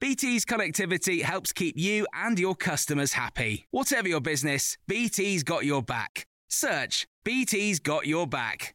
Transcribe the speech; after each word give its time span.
BT's 0.00 0.44
connectivity 0.44 1.22
helps 1.22 1.52
keep 1.52 1.78
you 1.78 2.06
and 2.12 2.38
your 2.38 2.54
customers 2.54 3.12
happy. 3.12 3.66
Whatever 3.70 4.08
your 4.08 4.20
business, 4.20 4.76
BT's 4.88 5.42
got 5.42 5.64
your 5.64 5.82
back. 5.82 6.26
Search 6.48 7.06
BT's 7.24 7.78
got 7.78 8.06
your 8.06 8.26
back. 8.26 8.74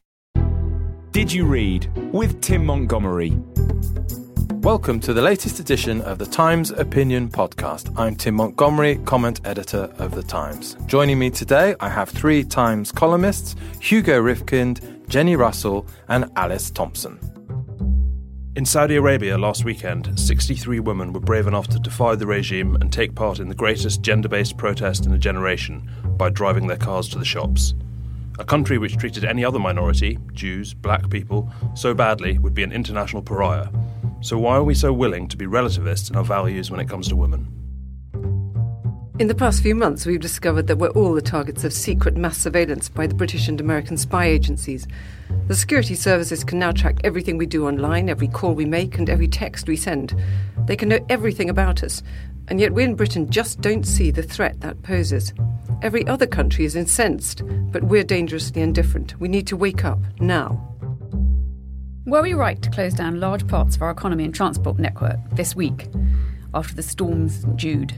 Did 1.10 1.32
you 1.32 1.44
read 1.44 1.90
with 2.12 2.40
Tim 2.40 2.64
Montgomerie? 2.64 3.36
Welcome 4.64 4.98
to 5.00 5.12
the 5.12 5.20
latest 5.20 5.60
edition 5.60 6.00
of 6.00 6.18
the 6.18 6.24
Times 6.24 6.70
Opinion 6.70 7.28
Podcast. 7.28 7.92
I'm 7.98 8.16
Tim 8.16 8.34
Montgomerie, 8.36 8.96
comment 9.04 9.40
editor 9.44 9.92
of 9.98 10.14
The 10.14 10.22
Times. 10.22 10.76
Joining 10.86 11.18
me 11.18 11.28
today, 11.28 11.74
I 11.80 11.90
have 11.90 12.08
three 12.08 12.42
Times 12.44 12.90
columnists 12.90 13.56
Hugo 13.80 14.22
Rifkind, 14.22 14.80
Jenni 15.06 15.36
Russell, 15.36 15.86
and 16.08 16.30
Alice 16.36 16.70
Thomson. 16.70 17.18
In 18.56 18.64
Saudi 18.64 18.94
Arabia 18.94 19.36
last 19.36 19.64
weekend, 19.64 20.16
63 20.16 20.78
women 20.78 21.12
were 21.12 21.18
brave 21.18 21.48
enough 21.48 21.66
to 21.68 21.78
defy 21.80 22.14
the 22.14 22.28
regime 22.28 22.76
and 22.76 22.92
take 22.92 23.16
part 23.16 23.40
in 23.40 23.48
the 23.48 23.54
greatest 23.54 24.00
gender 24.00 24.28
based 24.28 24.56
protest 24.56 25.06
in 25.06 25.12
a 25.12 25.18
generation 25.18 25.90
by 26.16 26.28
driving 26.28 26.68
their 26.68 26.76
cars 26.76 27.08
to 27.08 27.18
the 27.18 27.24
shops. 27.24 27.74
A 28.38 28.44
country 28.44 28.78
which 28.78 28.96
treated 28.96 29.24
any 29.24 29.44
other 29.44 29.58
minority, 29.58 30.20
Jews, 30.34 30.72
black 30.72 31.10
people, 31.10 31.52
so 31.74 31.94
badly 31.94 32.38
would 32.38 32.54
be 32.54 32.62
an 32.62 32.70
international 32.70 33.22
pariah. 33.22 33.66
So, 34.20 34.38
why 34.38 34.54
are 34.54 34.62
we 34.62 34.74
so 34.74 34.92
willing 34.92 35.26
to 35.28 35.36
be 35.36 35.46
relativists 35.46 36.08
in 36.08 36.14
our 36.14 36.24
values 36.24 36.70
when 36.70 36.78
it 36.78 36.88
comes 36.88 37.08
to 37.08 37.16
women? 37.16 37.63
In 39.16 39.28
the 39.28 39.34
past 39.34 39.62
few 39.62 39.76
months, 39.76 40.06
we've 40.06 40.18
discovered 40.18 40.66
that 40.66 40.78
we're 40.78 40.88
all 40.88 41.14
the 41.14 41.22
targets 41.22 41.62
of 41.62 41.72
secret 41.72 42.16
mass 42.16 42.36
surveillance 42.36 42.88
by 42.88 43.06
the 43.06 43.14
British 43.14 43.46
and 43.46 43.60
American 43.60 43.96
spy 43.96 44.24
agencies. 44.24 44.88
The 45.46 45.54
security 45.54 45.94
services 45.94 46.42
can 46.42 46.58
now 46.58 46.72
track 46.72 46.98
everything 47.04 47.38
we 47.38 47.46
do 47.46 47.68
online, 47.68 48.08
every 48.08 48.26
call 48.26 48.54
we 48.54 48.64
make, 48.64 48.98
and 48.98 49.08
every 49.08 49.28
text 49.28 49.68
we 49.68 49.76
send. 49.76 50.20
They 50.66 50.74
can 50.74 50.88
know 50.88 50.98
everything 51.08 51.48
about 51.48 51.84
us, 51.84 52.02
and 52.48 52.58
yet 52.58 52.74
we 52.74 52.82
in 52.82 52.96
Britain 52.96 53.30
just 53.30 53.60
don't 53.60 53.86
see 53.86 54.10
the 54.10 54.20
threat 54.20 54.60
that 54.62 54.82
poses. 54.82 55.32
Every 55.80 56.04
other 56.08 56.26
country 56.26 56.64
is 56.64 56.74
incensed, 56.74 57.42
but 57.70 57.84
we're 57.84 58.02
dangerously 58.02 58.62
indifferent. 58.62 59.20
We 59.20 59.28
need 59.28 59.46
to 59.46 59.56
wake 59.56 59.84
up 59.84 60.00
now. 60.18 60.74
Were 62.04 62.22
we 62.22 62.34
right 62.34 62.60
to 62.60 62.70
close 62.70 62.94
down 62.94 63.20
large 63.20 63.46
parts 63.46 63.76
of 63.76 63.82
our 63.82 63.92
economy 63.92 64.24
and 64.24 64.34
transport 64.34 64.76
network 64.80 65.18
this 65.34 65.54
week? 65.54 65.88
After 66.54 66.74
the 66.74 66.82
storms 66.82 67.44
Jude. 67.56 67.94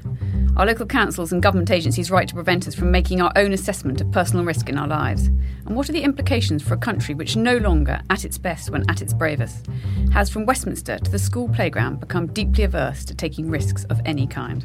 Our 0.56 0.66
local 0.66 0.86
councils 0.86 1.32
and 1.32 1.42
government 1.42 1.70
agencies 1.70 2.10
right 2.10 2.26
to 2.26 2.34
prevent 2.34 2.66
us 2.66 2.74
from 2.74 2.90
making 2.90 3.20
our 3.20 3.32
own 3.36 3.52
assessment 3.52 4.00
of 4.00 4.10
personal 4.10 4.44
risk 4.44 4.68
in 4.68 4.78
our 4.78 4.88
lives. 4.88 5.26
And 5.66 5.76
what 5.76 5.88
are 5.88 5.92
the 5.92 6.02
implications 6.02 6.62
for 6.62 6.74
a 6.74 6.78
country 6.78 7.14
which 7.14 7.36
no 7.36 7.58
longer, 7.58 8.00
at 8.08 8.24
its 8.24 8.38
best 8.38 8.70
when 8.70 8.88
at 8.88 9.02
its 9.02 9.12
bravest, 9.12 9.66
has 10.12 10.30
from 10.30 10.46
Westminster 10.46 10.98
to 10.98 11.10
the 11.10 11.18
school 11.18 11.48
playground 11.50 12.00
become 12.00 12.28
deeply 12.28 12.64
averse 12.64 13.04
to 13.04 13.14
taking 13.14 13.50
risks 13.50 13.84
of 13.84 14.00
any 14.06 14.26
kind? 14.26 14.64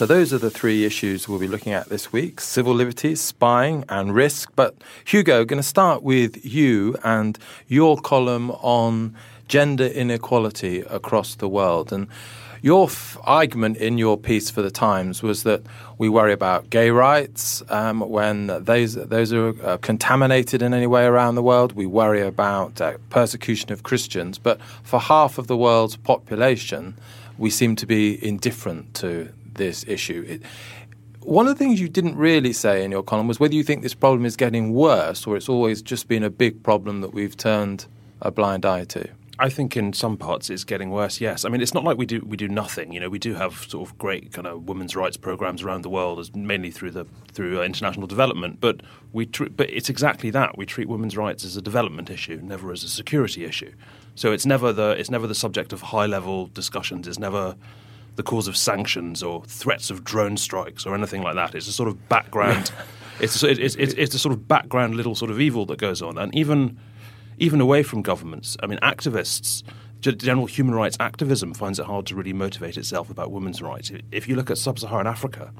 So, 0.00 0.06
those 0.06 0.32
are 0.32 0.38
the 0.38 0.50
three 0.50 0.86
issues 0.86 1.28
we'll 1.28 1.38
be 1.38 1.46
looking 1.46 1.74
at 1.74 1.90
this 1.90 2.10
week 2.10 2.40
civil 2.40 2.72
liberties, 2.72 3.20
spying, 3.20 3.84
and 3.90 4.14
risk. 4.14 4.50
But, 4.56 4.76
Hugo, 5.04 5.44
going 5.44 5.58
to 5.58 5.62
start 5.62 6.02
with 6.02 6.42
you 6.42 6.96
and 7.04 7.38
your 7.66 7.98
column 7.98 8.50
on 8.50 9.14
gender 9.50 9.86
inequality 9.86 10.80
across 10.82 11.34
the 11.34 11.48
world. 11.48 11.92
And 11.92 12.06
your 12.62 12.86
f- 12.86 13.18
argument 13.24 13.78
in 13.78 13.98
your 13.98 14.16
piece 14.16 14.48
for 14.48 14.62
the 14.62 14.70
Times 14.70 15.24
was 15.24 15.42
that 15.42 15.62
we 15.98 16.08
worry 16.08 16.32
about 16.32 16.70
gay 16.70 16.90
rights 16.90 17.60
um, 17.68 18.00
when 18.00 18.46
those 18.46 18.94
those 18.94 19.32
are 19.32 19.48
uh, 19.66 19.76
contaminated 19.78 20.62
in 20.62 20.72
any 20.72 20.86
way 20.86 21.04
around 21.04 21.34
the 21.34 21.42
world. 21.42 21.72
We 21.72 21.84
worry 21.84 22.22
about 22.22 22.80
uh, 22.80 22.98
persecution 23.10 23.72
of 23.72 23.82
Christians, 23.82 24.38
but 24.38 24.60
for 24.84 25.00
half 25.00 25.36
of 25.36 25.48
the 25.48 25.56
world's 25.56 25.96
population, 25.96 26.94
we 27.36 27.50
seem 27.50 27.74
to 27.76 27.86
be 27.86 28.24
indifferent 28.24 28.94
to 28.94 29.32
this 29.54 29.84
issue. 29.88 30.24
It, 30.28 30.42
one 31.22 31.48
of 31.48 31.58
the 31.58 31.64
things 31.64 31.80
you 31.80 31.88
didn't 31.88 32.16
really 32.16 32.52
say 32.52 32.84
in 32.84 32.92
your 32.92 33.02
column 33.02 33.26
was 33.26 33.40
whether 33.40 33.54
you 33.54 33.64
think 33.64 33.82
this 33.82 33.94
problem 33.94 34.24
is 34.24 34.36
getting 34.36 34.72
worse 34.72 35.26
or 35.26 35.36
it's 35.36 35.48
always 35.48 35.82
just 35.82 36.06
been 36.06 36.22
a 36.22 36.30
big 36.30 36.62
problem 36.62 37.00
that 37.00 37.12
we've 37.12 37.36
turned 37.36 37.86
a 38.22 38.30
blind 38.30 38.64
eye 38.64 38.84
to. 38.84 39.08
I 39.40 39.48
think 39.48 39.76
in 39.76 39.92
some 39.92 40.16
parts 40.16 40.50
it's 40.50 40.64
getting 40.64 40.90
worse. 40.90 41.20
Yes, 41.20 41.44
I 41.44 41.48
mean 41.48 41.62
it's 41.62 41.72
not 41.72 41.82
like 41.82 41.96
we 41.96 42.06
do 42.06 42.20
we 42.26 42.36
do 42.36 42.48
nothing. 42.48 42.92
You 42.92 43.00
know, 43.00 43.08
we 43.08 43.18
do 43.18 43.34
have 43.34 43.64
sort 43.68 43.88
of 43.88 43.96
great 43.96 44.32
kind 44.32 44.46
of 44.46 44.68
women's 44.68 44.94
rights 44.94 45.16
programs 45.16 45.62
around 45.62 45.82
the 45.82 45.88
world, 45.88 46.18
as 46.18 46.34
mainly 46.34 46.70
through 46.70 46.90
the 46.90 47.06
through 47.32 47.60
uh, 47.60 47.64
international 47.64 48.06
development. 48.06 48.60
But 48.60 48.82
we 49.12 49.26
tr- 49.26 49.48
but 49.48 49.70
it's 49.70 49.88
exactly 49.88 50.30
that 50.30 50.58
we 50.58 50.66
treat 50.66 50.88
women's 50.88 51.16
rights 51.16 51.44
as 51.44 51.56
a 51.56 51.62
development 51.62 52.10
issue, 52.10 52.38
never 52.42 52.70
as 52.70 52.84
a 52.84 52.88
security 52.88 53.44
issue. 53.44 53.72
So 54.14 54.32
it's 54.32 54.44
never 54.44 54.72
the 54.72 54.90
it's 54.90 55.10
never 55.10 55.26
the 55.26 55.34
subject 55.34 55.72
of 55.72 55.80
high 55.80 56.06
level 56.06 56.48
discussions. 56.48 57.08
It's 57.08 57.18
never 57.18 57.56
the 58.16 58.22
cause 58.22 58.48
of 58.48 58.56
sanctions 58.56 59.22
or 59.22 59.42
threats 59.46 59.90
of 59.90 60.04
drone 60.04 60.36
strikes 60.36 60.84
or 60.84 60.94
anything 60.94 61.22
like 61.22 61.36
that. 61.36 61.54
It's 61.54 61.68
a 61.68 61.72
sort 61.72 61.88
of 61.88 62.08
background. 62.08 62.70
it's, 63.20 63.42
a, 63.42 63.48
it's, 63.48 63.74
it's 63.76 63.94
it's 63.94 64.14
a 64.14 64.18
sort 64.18 64.34
of 64.34 64.46
background 64.46 64.96
little 64.96 65.14
sort 65.14 65.30
of 65.30 65.40
evil 65.40 65.64
that 65.66 65.78
goes 65.78 66.02
on, 66.02 66.18
and 66.18 66.34
even 66.34 66.78
even 67.40 67.60
away 67.60 67.82
from 67.82 68.02
governments. 68.02 68.56
I 68.62 68.66
mean, 68.66 68.78
activists, 68.80 69.64
general 70.00 70.46
human 70.46 70.74
rights 70.74 70.96
activism 71.00 71.54
finds 71.54 71.78
it 71.78 71.86
hard 71.86 72.06
to 72.06 72.14
really 72.14 72.32
motivate 72.32 72.76
itself 72.76 73.10
about 73.10 73.32
women's 73.32 73.60
rights. 73.60 73.90
If 74.12 74.28
you 74.28 74.36
look 74.36 74.50
at 74.50 74.58
sub 74.58 74.78
Saharan 74.78 75.06
Africa 75.06 75.52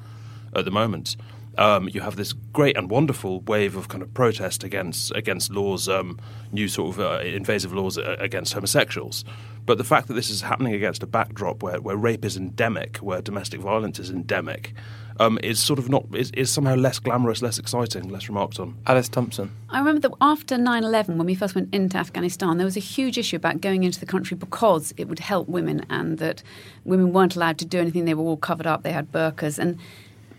at 0.55 0.65
the 0.65 0.71
moment, 0.71 1.17
um, 1.59 1.89
you 1.89 2.01
have 2.01 2.17
this 2.17 2.33
great 2.33 2.77
and 2.77 2.91
wonderful 2.91 3.41
wave 3.41 3.77
of 3.77 3.89
kind 3.89 4.03
of 4.03 4.15
protest 4.15 4.63
against 4.63 5.11
against 5.13 5.51
laws, 5.51 5.89
um, 5.89 6.19
new 6.53 6.69
sort 6.69 6.97
of 6.97 7.01
uh, 7.01 7.21
invasive 7.25 7.73
laws 7.73 7.99
uh, 7.99 8.17
against 8.19 8.53
homosexuals. 8.53 9.25
But 9.67 9.79
the 9.79 9.85
fact 9.85 10.09
that 10.09 10.15
this 10.15 10.31
is 10.31 10.43
happening 10.43 10.75
against 10.75 11.03
a 11.03 11.07
backdrop 11.07 11.63
where, 11.63 11.81
where 11.81 11.97
rape 11.97 12.25
is 12.25 12.37
endemic, 12.37 12.99
where 12.99 13.21
domestic 13.21 13.61
violence 13.61 13.99
is 13.99 14.11
endemic, 14.11 14.75
um, 15.21 15.39
is 15.43 15.61
sort 15.61 15.79
of 15.79 15.89
not 15.91 16.07
is, 16.15 16.31
is 16.31 16.51
somehow 16.51 16.75
less 16.75 16.99
glamorous, 16.99 17.43
less 17.43 17.59
exciting, 17.59 18.09
less 18.09 18.29
remarked 18.29 18.59
on. 18.59 18.75
Alice 18.87 19.09
Thomson. 19.09 19.55
I 19.69 19.79
remember 19.79 20.01
that 20.09 20.17
after 20.21 20.57
9-11, 20.57 21.17
when 21.17 21.27
we 21.27 21.35
first 21.35 21.55
went 21.55 21.73
into 21.75 21.99
Afghanistan, 21.99 22.57
there 22.57 22.65
was 22.65 22.77
a 22.77 22.81
huge 22.81 23.19
issue 23.19 23.37
about 23.37 23.61
going 23.61 23.85
into 23.85 24.01
the 24.01 24.07
country 24.07 24.37
because 24.37 24.95
it 24.97 25.09
would 25.09 25.19
help 25.19 25.47
women, 25.47 25.85
and 25.91 26.19
that 26.19 26.43
women 26.85 27.13
weren't 27.13 27.37
allowed 27.37 27.59
to 27.59 27.67
do 27.67 27.79
anything. 27.79 28.07
They 28.07 28.15
were 28.15 28.25
all 28.25 28.39
covered 28.39 28.67
up. 28.67 28.83
They 28.83 28.93
had 28.93 29.13
burqas, 29.13 29.59
and 29.59 29.79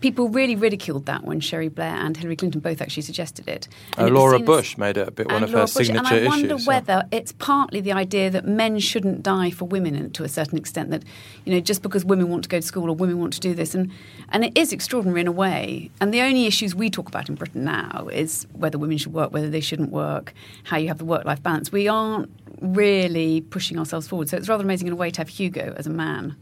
people 0.02 0.28
really 0.28 0.56
ridiculed 0.56 1.06
that 1.06 1.24
when 1.24 1.40
Cherie 1.40 1.68
Blair 1.68 1.94
and 1.94 2.16
Hillary 2.16 2.36
Clinton 2.36 2.60
both 2.60 2.82
actually 2.82 3.04
suggested 3.04 3.48
it. 3.48 3.68
Uh, 3.98 4.06
it 4.06 4.12
Laura 4.12 4.36
seen 4.36 4.42
as- 4.42 4.46
Bush 4.46 4.76
made 4.76 4.96
it 4.98 5.08
a 5.08 5.10
bit 5.10 5.26
one 5.28 5.36
and 5.36 5.44
of 5.44 5.50
Laura 5.50 5.62
her 5.62 5.66
Bush, 5.66 5.86
signature 5.86 6.14
and 6.14 6.24
I 6.24 6.28
wonder 6.28 6.46
issues. 6.56 6.66
yeah. 6.66 6.68
whether 6.68 7.04
it's 7.10 7.32
partly 7.32 7.80
the 7.80 7.92
idea 7.92 8.28
that 8.28 8.44
men 8.46 8.78
shouldn't 8.80 9.22
die 9.22 9.50
for 9.50 9.64
women 9.64 9.94
and 9.94 10.12
to 10.14 10.24
a 10.24 10.28
certain 10.28 10.58
extent 10.58 10.90
that 10.90 11.04
you 11.44 11.54
know 11.54 11.60
just 11.60 11.80
because 11.82 12.04
women 12.04 12.28
want 12.28 12.42
to 12.42 12.48
go 12.50 12.58
to 12.58 12.66
school 12.66 12.90
or 12.90 12.94
women 12.94 13.18
want 13.18 13.32
to 13.32 13.40
do 13.40 13.54
this 13.54 13.74
and 13.74 13.90
and 14.30 14.44
it 14.44 14.58
is 14.58 14.72
extraordinary 14.72 15.20
in 15.22 15.28
a 15.28 15.32
way 15.32 15.90
and 16.00 16.12
the 16.12 16.20
only 16.20 16.46
issues 16.46 16.74
we 16.74 16.90
talk 16.90 17.08
about 17.08 17.28
in 17.28 17.34
Britain 17.36 17.64
now 17.64 18.08
is 18.12 18.46
whether 18.52 18.76
women 18.78 18.98
should 18.98 19.12
work 19.14 19.32
whether 19.32 19.48
they 19.48 19.60
shouldn't 19.60 19.90
work 19.90 20.34
how 20.64 20.76
you 20.76 20.88
have 20.88 20.98
the 20.98 21.04
work 21.04 21.24
life 21.24 21.42
balance 21.42 21.70
we 21.70 21.86
aren't 21.88 22.28
really 22.60 23.40
pushing 23.40 23.78
ourselves 23.78 24.08
forward 24.08 24.28
so 24.28 24.36
it's 24.36 24.48
rather 24.48 24.64
amazing 24.64 24.88
in 24.88 24.92
a 24.92 24.96
way 24.96 25.10
to 25.10 25.20
have 25.20 25.28
Hugo 25.28 25.74
as 25.76 25.86
a 25.86 25.90
man 25.90 26.36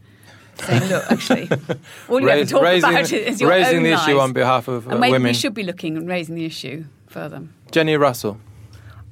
saying 0.61 0.89
look 0.89 1.03
actually 1.11 1.49
all 2.09 2.19
you 2.19 2.27
Raise- 2.27 2.41
ever 2.41 2.49
talk 2.51 2.61
raising- 2.63 2.89
about 2.89 3.11
is 3.11 3.41
your 3.41 3.49
raising 3.49 3.77
own 3.77 3.83
the 3.83 3.91
issue 3.91 4.13
life. 4.15 4.23
on 4.23 4.33
behalf 4.33 4.67
of, 4.67 4.87
uh, 4.87 4.91
and 4.91 4.99
maybe 4.99 5.11
women. 5.13 5.29
we 5.29 5.33
should 5.33 5.53
be 5.53 5.63
looking 5.63 5.97
and 5.97 6.07
raising 6.07 6.35
the 6.35 6.45
issue 6.45 6.85
further 7.07 7.43
Jenni 7.71 7.99
Russell. 7.99 8.37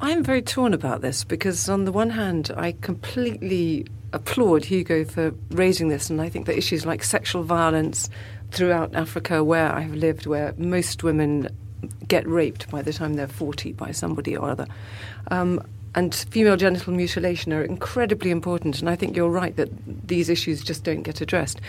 I'm 0.01 0.23
very 0.23 0.41
torn 0.41 0.73
about 0.73 1.01
this 1.01 1.25
because, 1.25 1.67
on 1.67 1.83
the 1.83 1.91
one 1.91 2.11
hand, 2.11 2.51
I 2.55 2.71
completely 2.79 3.85
applaud 4.13 4.63
Hugo 4.65 5.03
for 5.03 5.33
raising 5.51 5.89
this, 5.89 6.09
and 6.09 6.21
I 6.21 6.29
think 6.29 6.45
that 6.45 6.57
issues 6.57 6.85
like 6.85 7.03
sexual 7.03 7.43
violence 7.43 8.09
throughout 8.51 8.95
Africa, 8.95 9.43
where 9.43 9.73
I've 9.75 9.93
lived, 9.93 10.25
where 10.25 10.53
most 10.57 11.03
women 11.03 11.49
get 12.07 12.25
raped 12.27 12.69
by 12.71 12.81
the 12.81 12.93
time 12.93 13.15
they're 13.15 13.27
40 13.27 13.73
by 13.73 13.91
somebody 13.91 14.37
or 14.37 14.49
other. 14.49 14.67
Um, 15.31 15.61
and 15.95 16.13
female 16.13 16.57
genital 16.57 16.93
mutilation 16.93 17.53
are 17.53 17.63
incredibly 17.63 18.31
important, 18.31 18.79
and 18.79 18.89
I 18.89 18.95
think 18.95 19.15
you're 19.15 19.29
right 19.29 19.55
that 19.55 19.69
these 20.07 20.29
issues 20.29 20.63
just 20.63 20.83
don't 20.83 21.03
get 21.03 21.21
addressed. 21.21 21.59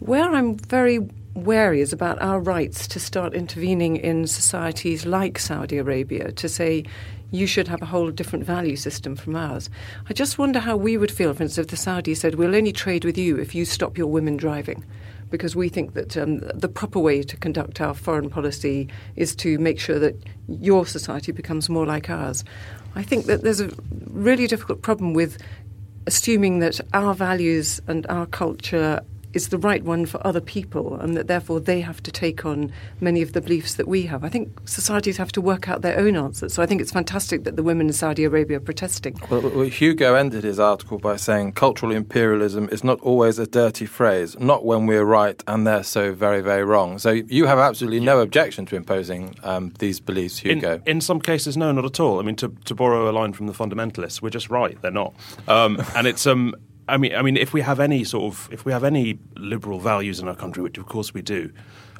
Where 0.00 0.30
I'm 0.30 0.56
very 0.56 1.00
wary 1.34 1.80
is 1.80 1.92
about 1.92 2.20
our 2.20 2.40
rights 2.40 2.88
to 2.88 2.98
start 2.98 3.34
intervening 3.34 3.96
in 3.96 4.26
societies 4.26 5.06
like 5.06 5.38
Saudi 5.38 5.78
Arabia 5.78 6.32
to 6.32 6.48
say 6.48 6.84
you 7.30 7.46
should 7.46 7.68
have 7.68 7.80
a 7.82 7.86
whole 7.86 8.10
different 8.10 8.44
value 8.44 8.76
system 8.76 9.14
from 9.14 9.36
ours. 9.36 9.70
I 10.08 10.12
just 10.12 10.38
wonder 10.38 10.58
how 10.58 10.76
we 10.76 10.96
would 10.96 11.12
feel, 11.12 11.32
for 11.32 11.44
instance, 11.44 11.66
if 11.66 11.68
the 11.68 11.90
Saudis 11.90 12.16
said, 12.16 12.34
we'll 12.34 12.56
only 12.56 12.72
trade 12.72 13.04
with 13.04 13.16
you 13.16 13.38
if 13.38 13.54
you 13.54 13.64
stop 13.64 13.96
your 13.96 14.08
women 14.08 14.36
driving. 14.36 14.84
Because 15.30 15.54
we 15.54 15.68
think 15.68 15.94
that 15.94 16.16
um, 16.16 16.38
the 16.38 16.68
proper 16.68 16.98
way 16.98 17.22
to 17.22 17.36
conduct 17.36 17.80
our 17.80 17.94
foreign 17.94 18.30
policy 18.30 18.88
is 19.14 19.36
to 19.36 19.58
make 19.58 19.78
sure 19.78 20.00
that 20.00 20.16
your 20.48 20.84
society 20.84 21.30
becomes 21.30 21.68
more 21.68 21.86
like 21.86 22.10
ours. 22.10 22.42
I 22.94 23.02
think 23.02 23.26
that 23.26 23.42
there's 23.42 23.60
a 23.60 23.70
really 24.10 24.46
difficult 24.46 24.82
problem 24.82 25.14
with 25.14 25.38
assuming 26.06 26.58
that 26.60 26.80
our 26.92 27.14
values 27.14 27.80
and 27.86 28.06
our 28.08 28.26
culture 28.26 29.00
is 29.32 29.48
the 29.48 29.58
right 29.58 29.84
one 29.84 30.06
for 30.06 30.24
other 30.26 30.40
people 30.40 30.96
and 30.96 31.16
that 31.16 31.26
therefore 31.26 31.60
they 31.60 31.80
have 31.80 32.02
to 32.02 32.10
take 32.10 32.44
on 32.44 32.72
many 33.00 33.22
of 33.22 33.32
the 33.32 33.40
beliefs 33.40 33.74
that 33.74 33.86
we 33.86 34.02
have. 34.02 34.24
I 34.24 34.28
think 34.28 34.68
societies 34.68 35.16
have 35.16 35.32
to 35.32 35.40
work 35.40 35.68
out 35.68 35.82
their 35.82 35.98
own 35.98 36.16
answers. 36.16 36.54
So 36.54 36.62
I 36.62 36.66
think 36.66 36.80
it's 36.80 36.92
fantastic 36.92 37.44
that 37.44 37.56
the 37.56 37.62
women 37.62 37.88
in 37.88 37.92
Saudi 37.92 38.24
Arabia 38.24 38.56
are 38.58 38.60
protesting. 38.60 39.20
Well, 39.30 39.42
well, 39.42 39.62
Hugo 39.62 40.14
ended 40.14 40.44
his 40.44 40.58
article 40.58 40.98
by 40.98 41.16
saying 41.16 41.52
cultural 41.52 41.92
imperialism 41.92 42.68
is 42.70 42.82
not 42.82 43.00
always 43.00 43.38
a 43.38 43.46
dirty 43.46 43.86
phrase, 43.86 44.38
not 44.38 44.64
when 44.64 44.86
we're 44.86 45.04
right 45.04 45.42
and 45.46 45.66
they're 45.66 45.84
so 45.84 46.12
very, 46.12 46.40
very 46.40 46.64
wrong. 46.64 46.98
So 46.98 47.10
you 47.10 47.46
have 47.46 47.58
absolutely 47.58 48.00
no 48.00 48.20
objection 48.20 48.66
to 48.66 48.76
imposing 48.76 49.36
um, 49.42 49.72
these 49.78 50.00
beliefs, 50.00 50.38
Hugo. 50.38 50.82
In, 50.86 50.96
in 50.96 51.00
some 51.00 51.20
cases, 51.20 51.56
no, 51.56 51.72
not 51.72 51.84
at 51.84 52.00
all. 52.00 52.18
I 52.18 52.22
mean, 52.22 52.36
to, 52.36 52.48
to 52.64 52.74
borrow 52.74 53.08
a 53.08 53.12
line 53.12 53.32
from 53.32 53.46
the 53.46 53.52
fundamentalists, 53.52 54.22
we're 54.22 54.30
just 54.30 54.50
right; 54.50 54.80
they're 54.82 54.90
not. 54.90 55.14
Um, 55.48 55.82
and 55.94 56.06
it's 56.06 56.26
um, 56.26 56.54
I 56.94 56.96
mean, 56.96 57.14
I 57.14 57.22
mean, 57.22 57.36
if 57.36 57.52
we 57.52 57.60
have 57.62 57.80
any 57.80 58.04
sort 58.04 58.24
of, 58.32 58.48
if 58.52 58.64
we 58.64 58.72
have 58.72 58.84
any 58.84 59.18
liberal 59.36 59.78
values 59.78 60.20
in 60.20 60.28
our 60.28 60.36
country, 60.36 60.62
which 60.62 60.78
of 60.78 60.86
course 60.86 61.14
we 61.14 61.22
do, 61.22 61.50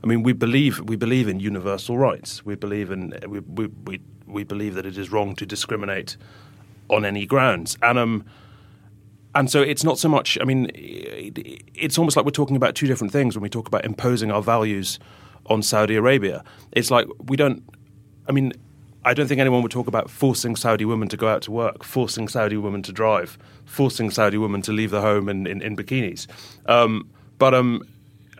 I 0.02 0.06
mean, 0.06 0.22
we 0.22 0.32
believe 0.32 0.80
we 0.80 0.96
believe 0.96 1.28
in 1.28 1.40
universal 1.40 1.96
rights. 1.98 2.44
We 2.44 2.54
believe 2.56 2.90
in 2.90 3.14
we 3.28 3.40
we 3.40 4.00
we, 4.26 4.44
believe 4.44 4.74
that 4.74 4.86
it 4.86 4.96
is 4.98 5.10
wrong 5.10 5.34
to 5.36 5.46
discriminate 5.46 6.16
on 6.88 7.04
any 7.04 7.26
grounds, 7.26 7.76
and 7.82 7.98
um. 7.98 8.24
And 9.32 9.48
so 9.48 9.62
it's 9.62 9.84
not 9.84 9.96
so 9.96 10.08
much. 10.08 10.36
I 10.40 10.44
mean, 10.44 10.70
it- 10.74 11.62
it's 11.74 11.96
almost 11.98 12.16
like 12.16 12.24
we're 12.26 12.32
talking 12.42 12.56
about 12.56 12.74
two 12.74 12.88
different 12.88 13.12
things 13.12 13.36
when 13.36 13.42
we 13.44 13.48
talk 13.48 13.68
about 13.68 13.84
imposing 13.84 14.32
our 14.32 14.42
values 14.42 14.98
on 15.46 15.62
Saudi 15.62 15.94
Arabia. 15.94 16.42
It's 16.72 16.90
like 16.90 17.06
we 17.28 17.36
don't. 17.36 17.62
I 18.28 18.32
mean, 18.32 18.52
I 19.04 19.14
don't 19.14 19.28
think 19.28 19.40
anyone 19.40 19.62
would 19.62 19.72
talk 19.72 19.86
about 19.86 20.10
forcing 20.10 20.56
Saudi 20.56 20.84
women 20.84 21.08
to 21.08 21.16
go 21.16 21.28
out 21.28 21.42
to 21.42 21.50
work, 21.50 21.84
forcing 21.84 22.28
Saudi 22.28 22.56
women 22.56 22.82
to 22.82 22.92
drive, 22.92 23.38
forcing 23.64 24.10
Saudi 24.10 24.36
women 24.36 24.60
to 24.62 24.72
leave 24.72 24.90
the 24.90 25.00
home 25.00 25.28
in, 25.28 25.46
in, 25.46 25.62
in 25.62 25.74
bikinis. 25.74 26.26
Um, 26.66 27.08
but 27.38 27.54
um, 27.54 27.82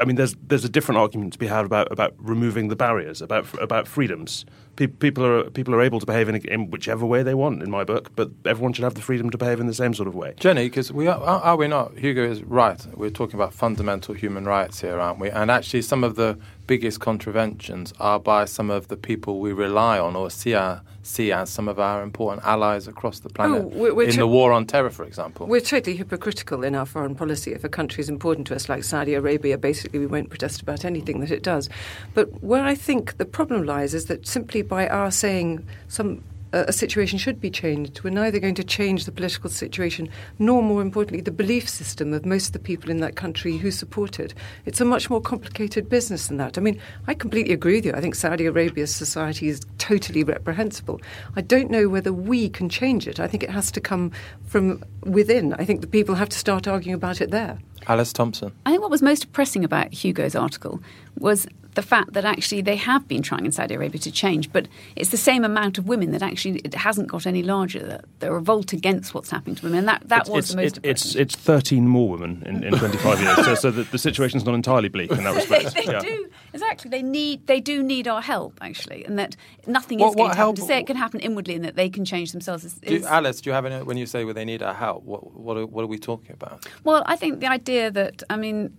I 0.00 0.04
mean, 0.04 0.16
there's 0.16 0.34
there's 0.46 0.64
a 0.64 0.68
different 0.68 0.98
argument 0.98 1.34
to 1.34 1.38
be 1.38 1.46
had 1.46 1.64
about 1.66 1.92
about 1.92 2.14
removing 2.18 2.68
the 2.68 2.76
barriers, 2.76 3.20
about 3.20 3.52
about 3.60 3.86
freedoms. 3.86 4.46
Pe- 4.76 4.86
people 4.86 5.24
are 5.24 5.50
people 5.50 5.74
are 5.74 5.82
able 5.82 6.00
to 6.00 6.06
behave 6.06 6.28
in, 6.28 6.36
in 6.36 6.70
whichever 6.70 7.04
way 7.04 7.22
they 7.22 7.34
want, 7.34 7.62
in 7.62 7.70
my 7.70 7.84
book. 7.84 8.10
But 8.16 8.30
everyone 8.46 8.72
should 8.72 8.84
have 8.84 8.94
the 8.94 9.02
freedom 9.02 9.28
to 9.30 9.36
behave 9.36 9.60
in 9.60 9.66
the 9.66 9.74
same 9.74 9.92
sort 9.92 10.08
of 10.08 10.14
way. 10.14 10.34
Jenni, 10.40 10.64
because 10.64 10.90
we 10.90 11.06
are, 11.06 11.20
are 11.20 11.40
are 11.40 11.56
we 11.56 11.68
not? 11.68 11.98
Hugo 11.98 12.24
is 12.24 12.42
right. 12.44 12.84
We're 12.94 13.10
talking 13.10 13.34
about 13.34 13.52
fundamental 13.52 14.14
human 14.14 14.46
rights 14.46 14.80
here, 14.80 14.98
aren't 14.98 15.18
we? 15.18 15.30
And 15.30 15.50
actually, 15.50 15.82
some 15.82 16.02
of 16.02 16.16
the 16.16 16.38
biggest 16.70 17.00
contraventions 17.00 17.92
are 17.98 18.20
by 18.20 18.44
some 18.44 18.70
of 18.70 18.86
the 18.86 18.96
people 18.96 19.40
we 19.40 19.52
rely 19.52 19.98
on 19.98 20.14
or 20.14 20.30
see, 20.30 20.54
our, 20.54 20.80
see 21.02 21.32
as 21.32 21.50
some 21.50 21.66
of 21.66 21.80
our 21.80 22.00
important 22.00 22.46
allies 22.46 22.86
across 22.86 23.18
the 23.18 23.28
oh, 23.28 23.32
planet 23.32 23.64
we're- 23.72 23.92
we're 23.92 24.08
in 24.08 24.16
the 24.16 24.24
war 24.28 24.52
on 24.52 24.64
terror, 24.64 24.88
for 24.88 25.04
example. 25.04 25.48
We're 25.48 25.60
totally 25.60 25.96
hypocritical 25.96 26.62
in 26.62 26.76
our 26.76 26.86
foreign 26.86 27.16
policy. 27.16 27.52
If 27.52 27.64
a 27.64 27.68
country 27.68 28.02
is 28.02 28.08
important 28.08 28.46
to 28.46 28.54
us, 28.54 28.68
like 28.68 28.84
Saudi 28.84 29.14
Arabia, 29.14 29.58
basically 29.58 29.98
we 29.98 30.06
won't 30.06 30.30
protest 30.30 30.62
about 30.62 30.84
anything 30.84 31.18
that 31.18 31.32
it 31.32 31.42
does. 31.42 31.68
But 32.14 32.40
where 32.40 32.62
I 32.62 32.76
think 32.76 33.16
the 33.16 33.24
problem 33.24 33.64
lies 33.64 33.92
is 33.92 34.04
that 34.06 34.24
simply 34.24 34.62
by 34.62 34.86
our 34.86 35.10
saying 35.10 35.66
some 35.88 36.22
a 36.52 36.70
a 36.70 36.72
situation 36.72 37.18
should 37.18 37.40
be 37.40 37.50
changed, 37.50 38.04
we're 38.04 38.10
neither 38.10 38.38
going 38.38 38.54
to 38.54 38.62
change 38.62 39.04
the 39.04 39.10
political 39.10 39.50
situation 39.50 40.08
nor, 40.38 40.62
more 40.62 40.82
importantly, 40.82 41.20
the 41.20 41.32
belief 41.32 41.68
system 41.68 42.12
of 42.12 42.24
most 42.24 42.46
of 42.46 42.52
the 42.52 42.60
people 42.60 42.90
in 42.90 43.00
that 43.00 43.16
country 43.16 43.56
who 43.56 43.72
support 43.72 44.20
it. 44.20 44.34
It's 44.66 44.80
a 44.80 44.84
much 44.84 45.10
more 45.10 45.20
complicated 45.20 45.88
business 45.88 46.28
than 46.28 46.36
that. 46.36 46.56
I 46.56 46.60
mean, 46.60 46.80
I 47.08 47.14
completely 47.14 47.52
agree 47.52 47.74
with 47.74 47.86
you. 47.86 47.92
I 47.92 48.00
think 48.00 48.14
Saudi 48.14 48.46
Arabia's 48.46 48.94
society 48.94 49.48
is 49.48 49.60
totally 49.78 50.22
reprehensible. 50.22 51.00
I 51.34 51.40
don't 51.40 51.72
know 51.72 51.88
whether 51.88 52.12
we 52.12 52.48
can 52.48 52.68
change 52.68 53.08
it. 53.08 53.18
I 53.18 53.26
think 53.26 53.42
it 53.42 53.50
has 53.50 53.72
to 53.72 53.80
come 53.80 54.12
from 54.46 54.84
within. 55.02 55.54
I 55.54 55.64
think 55.64 55.80
the 55.80 55.88
people 55.88 56.14
have 56.14 56.28
to 56.28 56.38
start 56.38 56.68
arguing 56.68 56.94
about 56.94 57.20
it 57.20 57.32
there. 57.32 57.58
Alice 57.88 58.12
Thomson. 58.12 58.52
I 58.64 58.70
think 58.70 58.82
what 58.82 58.92
was 58.92 59.02
most 59.02 59.22
depressing 59.22 59.64
about 59.64 59.92
Hugo's 59.92 60.36
article 60.36 60.80
was 61.18 61.48
the 61.74 61.82
fact 61.82 62.12
that 62.14 62.24
actually 62.24 62.62
they 62.62 62.76
have 62.76 63.06
been 63.06 63.22
trying 63.22 63.44
in 63.46 63.52
Saudi 63.52 63.74
Arabia 63.74 64.00
to 64.00 64.10
change, 64.10 64.52
but 64.52 64.66
it's 64.96 65.10
the 65.10 65.16
same 65.16 65.44
amount 65.44 65.78
of 65.78 65.86
women 65.86 66.10
that 66.12 66.22
actually 66.22 66.58
it 66.60 66.74
hasn't 66.74 67.08
got 67.08 67.26
any 67.26 67.42
larger. 67.42 67.78
That 67.86 68.04
the 68.18 68.32
revolt 68.32 68.72
against 68.72 69.14
what's 69.14 69.30
happening 69.30 69.56
to 69.56 69.62
women. 69.64 69.78
And 69.80 69.88
that 69.88 70.02
that 70.08 70.20
it's, 70.22 70.30
was 70.30 70.44
it's, 70.46 70.54
the 70.54 70.62
most 70.62 70.76
it- 70.78 70.84
it's, 70.84 71.14
it's 71.14 71.34
13 71.36 71.86
more 71.86 72.08
women 72.08 72.42
in, 72.46 72.64
in 72.64 72.72
25 72.76 73.20
years. 73.22 73.36
So, 73.44 73.54
so 73.54 73.70
the, 73.70 73.84
the 73.84 73.98
situation's 73.98 74.44
not 74.44 74.54
entirely 74.54 74.88
bleak 74.88 75.10
in 75.12 75.22
that 75.24 75.34
respect. 75.40 75.74
they 75.74 75.84
Yeah. 75.92 76.00
do 76.00 76.28
exactly. 76.52 76.90
They 76.90 77.02
need 77.02 77.46
they 77.46 77.60
do 77.60 77.82
need 77.82 78.08
our 78.08 78.20
help 78.22 78.58
actually, 78.60 79.04
and 79.04 79.18
that 79.18 79.36
nothing 79.66 79.98
What- 80.00 80.08
is 80.10 80.14
going 80.16 80.28
what 80.28 80.32
to 80.34 80.38
happen. 80.38 80.54
To 80.56 80.62
say 80.62 80.78
it 80.80 80.86
can 80.86 80.96
happen 80.96 81.20
inwardly 81.20 81.54
and 81.54 81.64
that 81.64 81.76
they 81.76 81.88
can 81.88 82.04
change 82.04 82.32
themselves 82.32 82.64
is, 82.64 82.74
Do 82.74 82.94
you, 82.96 83.06
Alice, 83.06 83.40
do 83.40 83.50
you 83.50 83.54
have 83.54 83.64
any, 83.66 83.82
when 83.84 83.96
you 83.96 84.06
say 84.06 84.24
well, 84.24 84.34
they 84.34 84.44
need 84.44 84.62
our 84.62 84.74
help, 84.74 85.04
what, 85.04 85.32
what, 85.34 85.56
are, 85.56 85.66
what 85.66 85.82
are 85.84 85.86
we 85.88 85.98
talking 85.98 86.32
about? 86.32 86.66
Well, 86.84 87.02
I 87.06 87.16
think 87.16 87.40
the 87.40 87.46
idea 87.46 87.90
that, 87.92 88.22
I 88.28 88.36
mean, 88.36 88.76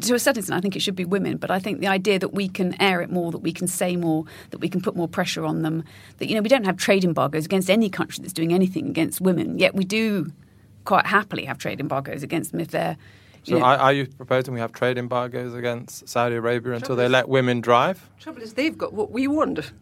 to 0.00 0.14
a 0.14 0.18
certain 0.18 0.40
extent, 0.40 0.58
I 0.58 0.60
think 0.60 0.76
it 0.76 0.80
should 0.80 0.96
be 0.96 1.04
women, 1.04 1.36
but 1.36 1.50
I 1.50 1.58
think 1.58 1.80
the 1.80 1.86
idea 1.86 2.18
that 2.18 2.34
we 2.34 2.48
can 2.48 2.80
air 2.80 3.00
it 3.00 3.10
more, 3.10 3.32
that 3.32 3.38
we 3.38 3.52
can 3.52 3.66
say 3.66 3.96
more, 3.96 4.24
that 4.50 4.58
we 4.58 4.68
can 4.68 4.80
put 4.80 4.94
more 4.94 5.08
pressure 5.08 5.44
on 5.44 5.62
them, 5.62 5.84
that, 6.18 6.28
you 6.28 6.34
know, 6.34 6.42
we 6.42 6.48
don't 6.48 6.64
have 6.64 6.76
trade 6.76 7.04
embargoes 7.04 7.46
against 7.46 7.70
any 7.70 7.88
country 7.88 8.20
that's 8.22 8.32
doing 8.32 8.52
anything 8.52 8.88
against 8.88 9.20
women, 9.20 9.58
yet 9.58 9.74
we 9.74 9.84
do 9.84 10.32
quite 10.84 11.06
happily 11.06 11.44
have 11.44 11.58
trade 11.58 11.80
embargoes 11.80 12.22
against 12.22 12.52
them 12.52 12.60
if 12.60 12.68
they're. 12.68 12.96
You 13.44 13.54
So 13.54 13.58
know, 13.58 13.64
are, 13.64 13.76
are 13.76 13.92
you 13.92 14.06
proposing 14.06 14.54
we 14.54 14.60
have 14.60 14.72
trade 14.72 14.98
embargoes 14.98 15.54
against 15.54 16.08
Saudi 16.08 16.34
Arabia 16.34 16.72
until 16.72 16.96
they 16.96 17.08
let 17.08 17.28
women 17.28 17.60
drive? 17.60 18.08
Trouble 18.18 18.42
is, 18.42 18.54
they've 18.54 18.76
got 18.76 18.92
what 18.92 19.12
we 19.12 19.28
want. 19.28 19.72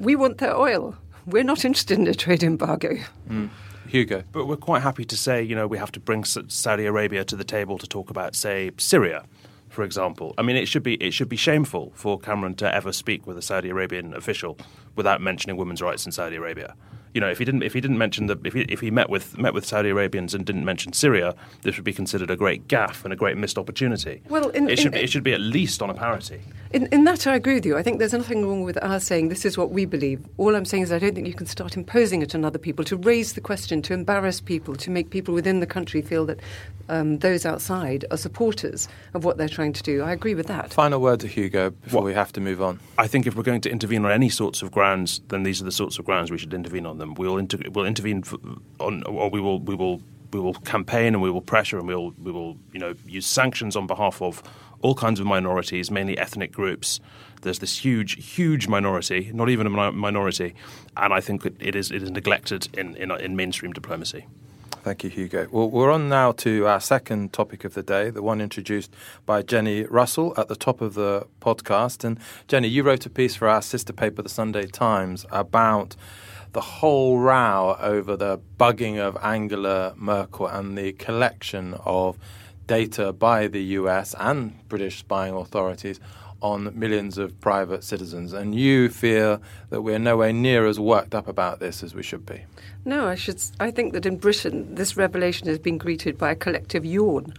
We 0.00 0.16
want 0.16 0.38
their 0.38 0.56
oil. 0.56 0.96
We're 1.24 1.44
not 1.44 1.64
interested 1.64 1.98
in 1.98 2.08
a 2.08 2.14
trade 2.14 2.42
embargo. 2.42 2.96
Hmm. 3.28 3.46
Hugo. 3.86 4.24
But 4.32 4.46
we're 4.46 4.56
quite 4.56 4.82
happy 4.82 5.04
to 5.04 5.16
say, 5.16 5.42
you 5.42 5.54
know, 5.54 5.66
we 5.66 5.78
have 5.78 5.92
to 5.92 6.00
bring 6.00 6.24
Saudi 6.24 6.86
Arabia 6.86 7.24
to 7.26 7.36
the 7.36 7.44
table 7.44 7.78
to 7.78 7.86
talk 7.86 8.10
about, 8.10 8.34
say, 8.34 8.70
Syria, 8.78 9.24
for 9.72 9.82
example. 9.82 10.34
I 10.38 10.42
mean, 10.42 10.56
it 10.56 10.66
should 10.66 10.82
be 10.82 10.94
it 10.94 11.12
should 11.12 11.28
be 11.28 11.36
shameful 11.36 11.92
for 11.94 12.20
Cameron 12.20 12.54
to 12.56 12.72
ever 12.72 12.92
speak 12.92 13.26
with 13.26 13.38
a 13.38 13.42
Saudi 13.42 13.70
Arabian 13.70 14.14
official 14.14 14.58
without 14.94 15.20
mentioning 15.20 15.56
women's 15.56 15.82
rights 15.82 16.06
in 16.06 16.12
Saudi 16.12 16.36
Arabia. 16.36 16.74
You 17.14 17.20
know, 17.20 17.28
if 17.28 17.38
he 17.38 17.44
didn't 17.44 17.62
if 17.62 17.74
he 17.74 17.80
didn't 17.80 17.98
mention 17.98 18.26
the 18.26 18.38
if 18.44 18.54
he, 18.54 18.62
if 18.62 18.80
he 18.80 18.90
met 18.90 19.10
with 19.10 19.36
met 19.38 19.52
with 19.54 19.66
Saudi 19.66 19.90
Arabians 19.90 20.34
and 20.34 20.44
didn't 20.46 20.64
mention 20.64 20.92
Syria, 20.92 21.34
this 21.62 21.76
would 21.76 21.84
be 21.84 21.92
considered 21.92 22.30
a 22.30 22.36
great 22.36 22.68
gaffe 22.68 23.04
and 23.04 23.12
a 23.12 23.16
great 23.16 23.36
missed 23.36 23.58
opportunity. 23.58 24.22
Well, 24.28 24.48
in- 24.50 24.68
it 24.68 24.78
should 24.78 24.86
in- 24.86 24.92
be, 24.92 25.00
it 25.00 25.10
should 25.10 25.22
be 25.24 25.34
at 25.34 25.40
least 25.40 25.82
on 25.82 25.90
a 25.90 25.94
parity. 25.94 26.40
In, 26.72 26.86
in 26.86 27.04
that, 27.04 27.26
I 27.26 27.34
agree 27.34 27.54
with 27.56 27.66
you. 27.66 27.76
I 27.76 27.82
think 27.82 27.98
there's 27.98 28.14
nothing 28.14 28.46
wrong 28.48 28.62
with 28.62 28.82
our 28.82 28.98
saying 28.98 29.28
this 29.28 29.44
is 29.44 29.58
what 29.58 29.70
we 29.72 29.84
believe. 29.84 30.24
All 30.38 30.56
I'm 30.56 30.64
saying 30.64 30.84
is 30.84 30.90
I 30.92 30.98
don't 30.98 31.14
think 31.14 31.26
you 31.26 31.34
can 31.34 31.46
start 31.46 31.76
imposing 31.76 32.22
it 32.22 32.34
on 32.34 32.46
other 32.46 32.58
people 32.58 32.82
to 32.86 32.96
raise 32.96 33.34
the 33.34 33.42
question, 33.42 33.82
to 33.82 33.92
embarrass 33.92 34.40
people, 34.40 34.74
to 34.76 34.90
make 34.90 35.10
people 35.10 35.34
within 35.34 35.60
the 35.60 35.66
country 35.66 36.00
feel 36.00 36.24
that 36.24 36.40
um, 36.88 37.18
those 37.18 37.44
outside 37.44 38.06
are 38.10 38.16
supporters 38.16 38.88
of 39.12 39.22
what 39.22 39.36
they're 39.36 39.50
trying 39.50 39.74
to 39.74 39.82
do. 39.82 40.00
I 40.02 40.12
agree 40.12 40.34
with 40.34 40.46
that. 40.46 40.72
Final 40.72 41.00
word 41.02 41.20
to 41.20 41.26
Hugo 41.28 41.70
before 41.70 42.00
What- 42.00 42.06
we 42.06 42.14
have 42.14 42.32
to 42.32 42.40
move 42.40 42.62
on. 42.62 42.80
I 42.96 43.06
think 43.06 43.26
if 43.26 43.36
we're 43.36 43.42
going 43.42 43.60
to 43.60 43.70
intervene 43.70 44.04
on 44.06 44.10
any 44.10 44.30
sorts 44.30 44.62
of 44.62 44.70
grounds, 44.72 45.20
then 45.28 45.42
these 45.42 45.60
are 45.60 45.64
the 45.66 45.72
sorts 45.72 45.98
of 45.98 46.06
grounds 46.06 46.30
we 46.30 46.38
should 46.38 46.54
intervene 46.54 46.86
on 46.86 46.96
them. 47.02 47.14
We'll, 47.14 47.36
inter- 47.36 47.68
we'll 47.70 47.84
intervene 47.86 48.24
on, 48.80 49.02
or 49.04 49.28
we 49.30 49.40
will, 49.40 49.60
we 49.60 49.74
will, 49.74 50.00
we 50.32 50.40
will 50.40 50.54
campaign 50.54 51.14
and 51.14 51.22
we 51.22 51.30
will 51.30 51.42
pressure 51.42 51.78
and 51.78 51.86
we 51.86 51.94
will, 51.94 52.14
we 52.22 52.32
will, 52.32 52.56
you 52.72 52.80
know, 52.80 52.94
use 53.06 53.26
sanctions 53.26 53.76
on 53.76 53.86
behalf 53.86 54.22
of 54.22 54.42
all 54.80 54.94
kinds 54.94 55.20
of 55.20 55.26
minorities, 55.26 55.90
mainly 55.90 56.18
ethnic 56.18 56.52
groups. 56.52 57.00
There's 57.42 57.58
this 57.58 57.78
huge, 57.78 58.24
huge 58.24 58.68
minority, 58.68 59.30
not 59.34 59.48
even 59.48 59.66
a 59.66 59.70
mi- 59.70 59.90
minority, 59.90 60.54
and 60.96 61.12
I 61.12 61.20
think 61.20 61.44
it, 61.44 61.56
it 61.60 61.74
is 61.74 61.90
it 61.90 62.02
is 62.02 62.10
neglected 62.10 62.68
in, 62.78 62.96
in, 62.96 63.10
in 63.10 63.36
mainstream 63.36 63.72
diplomacy. 63.72 64.26
Thank 64.82 65.04
you, 65.04 65.10
Hugo. 65.10 65.46
Well, 65.52 65.70
we're 65.70 65.92
on 65.92 66.08
now 66.08 66.32
to 66.32 66.66
our 66.66 66.80
second 66.80 67.32
topic 67.32 67.64
of 67.64 67.74
the 67.74 67.84
day, 67.84 68.10
the 68.10 68.22
one 68.22 68.40
introduced 68.40 68.92
by 69.24 69.42
Jenni 69.42 69.86
Russell 69.88 70.34
at 70.36 70.48
the 70.48 70.56
top 70.56 70.80
of 70.80 70.94
the 70.94 71.28
podcast. 71.40 72.02
And 72.02 72.18
Jenni, 72.48 72.68
you 72.68 72.82
wrote 72.82 73.06
a 73.06 73.10
piece 73.10 73.36
for 73.36 73.46
our 73.48 73.62
sister 73.62 73.92
paper, 73.92 74.22
the 74.22 74.28
Sunday 74.28 74.66
Times, 74.66 75.24
about 75.30 75.94
the 76.52 76.60
whole 76.60 77.18
row 77.18 77.76
over 77.80 78.16
the 78.16 78.38
bugging 78.58 78.98
of 78.98 79.16
Angela 79.22 79.94
Merkel 79.96 80.46
and 80.46 80.76
the 80.76 80.92
collection 80.92 81.74
of 81.84 82.18
data 82.66 83.12
by 83.12 83.48
the 83.48 83.62
US 83.80 84.14
and 84.18 84.66
British 84.68 84.98
spying 84.98 85.34
authorities 85.34 85.98
on 86.42 86.76
millions 86.78 87.18
of 87.18 87.40
private 87.40 87.84
citizens. 87.84 88.32
And 88.32 88.54
you 88.54 88.88
feel 88.88 89.40
that 89.70 89.82
we're 89.82 89.98
nowhere 89.98 90.32
near 90.32 90.66
as 90.66 90.78
worked 90.78 91.14
up 91.14 91.28
about 91.28 91.60
this 91.60 91.82
as 91.82 91.94
we 91.94 92.02
should 92.02 92.26
be. 92.26 92.44
No, 92.84 93.06
I 93.06 93.14
should. 93.14 93.40
I 93.60 93.70
think 93.70 93.92
that 93.92 94.04
in 94.04 94.16
Britain, 94.16 94.74
this 94.74 94.96
revelation 94.96 95.46
has 95.46 95.58
been 95.58 95.78
greeted 95.78 96.18
by 96.18 96.32
a 96.32 96.34
collective 96.34 96.84
yawn, 96.84 97.32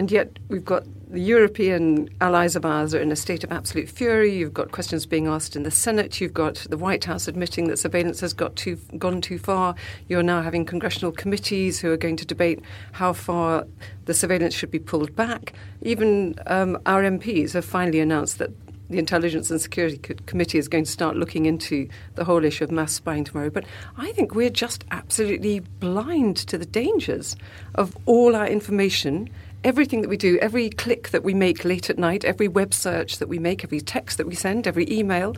and 0.00 0.10
yet 0.10 0.38
we've 0.48 0.64
got 0.64 0.84
the 1.10 1.20
European 1.20 2.08
allies 2.22 2.56
of 2.56 2.64
ours 2.64 2.94
are 2.94 3.02
in 3.02 3.12
a 3.12 3.16
state 3.16 3.44
of 3.44 3.52
absolute 3.52 3.86
fury. 3.86 4.34
You've 4.34 4.54
got 4.54 4.72
questions 4.72 5.04
being 5.04 5.26
asked 5.26 5.56
in 5.56 5.62
the 5.62 5.70
Senate. 5.70 6.22
You've 6.22 6.32
got 6.32 6.66
the 6.70 6.78
White 6.78 7.04
House 7.04 7.28
admitting 7.28 7.68
that 7.68 7.78
surveillance 7.78 8.18
has 8.20 8.32
got 8.32 8.56
too 8.56 8.76
gone 8.96 9.20
too 9.20 9.38
far. 9.38 9.74
You're 10.08 10.22
now 10.22 10.40
having 10.40 10.64
congressional 10.64 11.12
committees 11.12 11.80
who 11.80 11.92
are 11.92 11.98
going 11.98 12.16
to 12.16 12.24
debate 12.24 12.60
how 12.92 13.12
far 13.12 13.66
the 14.06 14.14
surveillance 14.14 14.54
should 14.54 14.70
be 14.70 14.78
pulled 14.78 15.14
back. 15.14 15.52
Even 15.82 16.34
um, 16.46 16.78
our 16.86 17.02
MPs 17.02 17.52
have 17.52 17.66
finally 17.66 18.00
announced 18.00 18.38
that 18.38 18.52
the 18.90 18.98
Intelligence 18.98 19.50
and 19.50 19.60
Security 19.60 19.98
Committee 19.98 20.58
is 20.58 20.66
going 20.66 20.84
to 20.84 20.90
start 20.90 21.16
looking 21.16 21.46
into 21.46 21.88
the 22.16 22.24
whole 22.24 22.44
issue 22.44 22.64
of 22.64 22.72
mass 22.72 22.92
spying 22.92 23.24
tomorrow. 23.24 23.48
But 23.48 23.64
I 23.96 24.12
think 24.12 24.34
we're 24.34 24.50
just 24.50 24.84
absolutely 24.90 25.60
blind 25.60 26.36
to 26.48 26.58
the 26.58 26.66
dangers 26.66 27.36
of 27.76 27.96
all 28.06 28.34
our 28.34 28.48
information. 28.48 29.30
Everything 29.62 30.00
that 30.00 30.08
we 30.08 30.16
do, 30.16 30.38
every 30.38 30.70
click 30.70 31.10
that 31.10 31.22
we 31.22 31.34
make 31.34 31.64
late 31.64 31.90
at 31.90 31.98
night, 31.98 32.24
every 32.24 32.48
web 32.48 32.72
search 32.72 33.18
that 33.18 33.28
we 33.28 33.38
make, 33.38 33.62
every 33.62 33.80
text 33.80 34.16
that 34.16 34.26
we 34.26 34.34
send, 34.34 34.66
every 34.66 34.90
email 34.90 35.36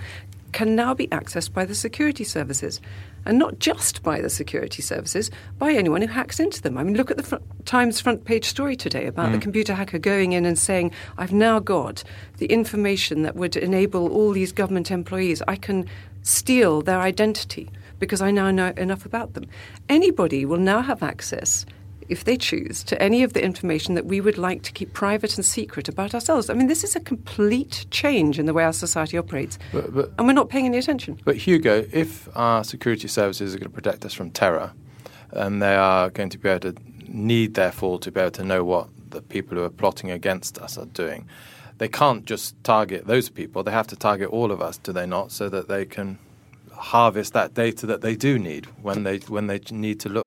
can 0.52 0.76
now 0.76 0.94
be 0.94 1.08
accessed 1.08 1.52
by 1.52 1.64
the 1.64 1.74
security 1.74 2.24
services. 2.24 2.80
And 3.24 3.38
not 3.38 3.58
just 3.58 4.02
by 4.02 4.20
the 4.20 4.28
security 4.30 4.82
services, 4.82 5.30
by 5.58 5.72
anyone 5.72 6.02
who 6.02 6.08
hacks 6.08 6.38
into 6.38 6.60
them. 6.60 6.76
I 6.76 6.82
mean, 6.82 6.96
look 6.96 7.10
at 7.10 7.16
the 7.16 7.22
front, 7.22 7.44
Times 7.64 8.00
front 8.00 8.24
page 8.24 8.44
story 8.44 8.76
today 8.76 9.06
about 9.06 9.32
the 9.32 9.38
mm. 9.38 9.42
computer 9.42 9.74
hacker 9.74 9.98
going 9.98 10.32
in 10.32 10.44
and 10.44 10.58
saying, 10.58 10.92
I've 11.16 11.32
now 11.32 11.60
got 11.60 12.02
the 12.38 12.46
information 12.46 13.22
that 13.22 13.36
would 13.36 13.56
enable 13.56 14.08
all 14.08 14.32
these 14.32 14.52
government 14.52 14.90
employees. 14.90 15.42
I 15.46 15.56
can 15.56 15.88
steal 16.22 16.82
their 16.82 17.00
identity 17.00 17.70
because 17.98 18.20
I 18.20 18.32
now 18.32 18.50
know 18.50 18.72
enough 18.76 19.06
about 19.06 19.34
them. 19.34 19.46
Anybody 19.88 20.44
will 20.44 20.58
now 20.58 20.82
have 20.82 21.02
access 21.02 21.64
if 22.12 22.24
they 22.24 22.36
choose, 22.36 22.84
to 22.84 23.02
any 23.02 23.22
of 23.22 23.32
the 23.32 23.42
information 23.42 23.94
that 23.94 24.06
we 24.06 24.20
would 24.20 24.38
like 24.38 24.62
to 24.62 24.72
keep 24.72 24.92
private 24.92 25.36
and 25.36 25.44
secret 25.44 25.88
about 25.88 26.14
ourselves. 26.14 26.50
I 26.50 26.54
mean, 26.54 26.68
this 26.68 26.84
is 26.84 26.94
a 26.94 27.00
complete 27.00 27.86
change 27.90 28.38
in 28.38 28.46
the 28.46 28.52
way 28.52 28.64
our 28.64 28.72
society 28.72 29.16
operates, 29.18 29.58
But- 29.72 29.94
but- 29.94 30.12
and 30.18 30.26
we're 30.26 30.34
not 30.34 30.50
paying 30.50 30.66
any 30.66 30.78
attention. 30.78 31.18
But 31.24 31.36
Hugo, 31.36 31.86
if 31.90 32.28
our 32.36 32.62
security 32.62 33.08
services 33.08 33.54
are 33.54 33.58
going 33.58 33.70
to 33.70 33.74
protect 33.74 34.04
us 34.04 34.12
from 34.12 34.30
terror, 34.30 34.72
and 35.32 35.62
they 35.62 35.74
are 35.74 36.10
going 36.10 36.28
to 36.28 36.38
be 36.38 36.48
able 36.50 36.72
to 36.72 36.74
need, 37.08 37.54
therefore, 37.54 37.98
to 38.00 38.10
be 38.12 38.20
able 38.20 38.30
to 38.32 38.44
know 38.44 38.62
what 38.62 38.88
the 39.10 39.22
people 39.22 39.56
who 39.56 39.64
are 39.64 39.70
plotting 39.70 40.10
against 40.10 40.58
us 40.58 40.76
are 40.76 40.86
doing, 40.86 41.26
they 41.78 41.88
can't 41.88 42.26
just 42.26 42.62
target 42.62 43.06
those 43.06 43.30
people. 43.30 43.62
They 43.62 43.72
have 43.72 43.86
to 43.88 43.96
target 43.96 44.28
all 44.28 44.52
of 44.52 44.60
us, 44.60 44.76
do 44.76 44.92
they 44.92 45.06
not, 45.06 45.32
so 45.32 45.48
that 45.48 45.68
they 45.68 45.84
can 45.86 46.18
harvest 46.72 47.32
that 47.32 47.54
data 47.54 47.86
that 47.86 48.00
they 48.02 48.14
do 48.14 48.38
need 48.38 48.66
when 48.82 49.04
they 49.04 49.18
when 49.18 49.46
they 49.46 49.60
need 49.70 49.98
to 50.00 50.08
look. 50.08 50.26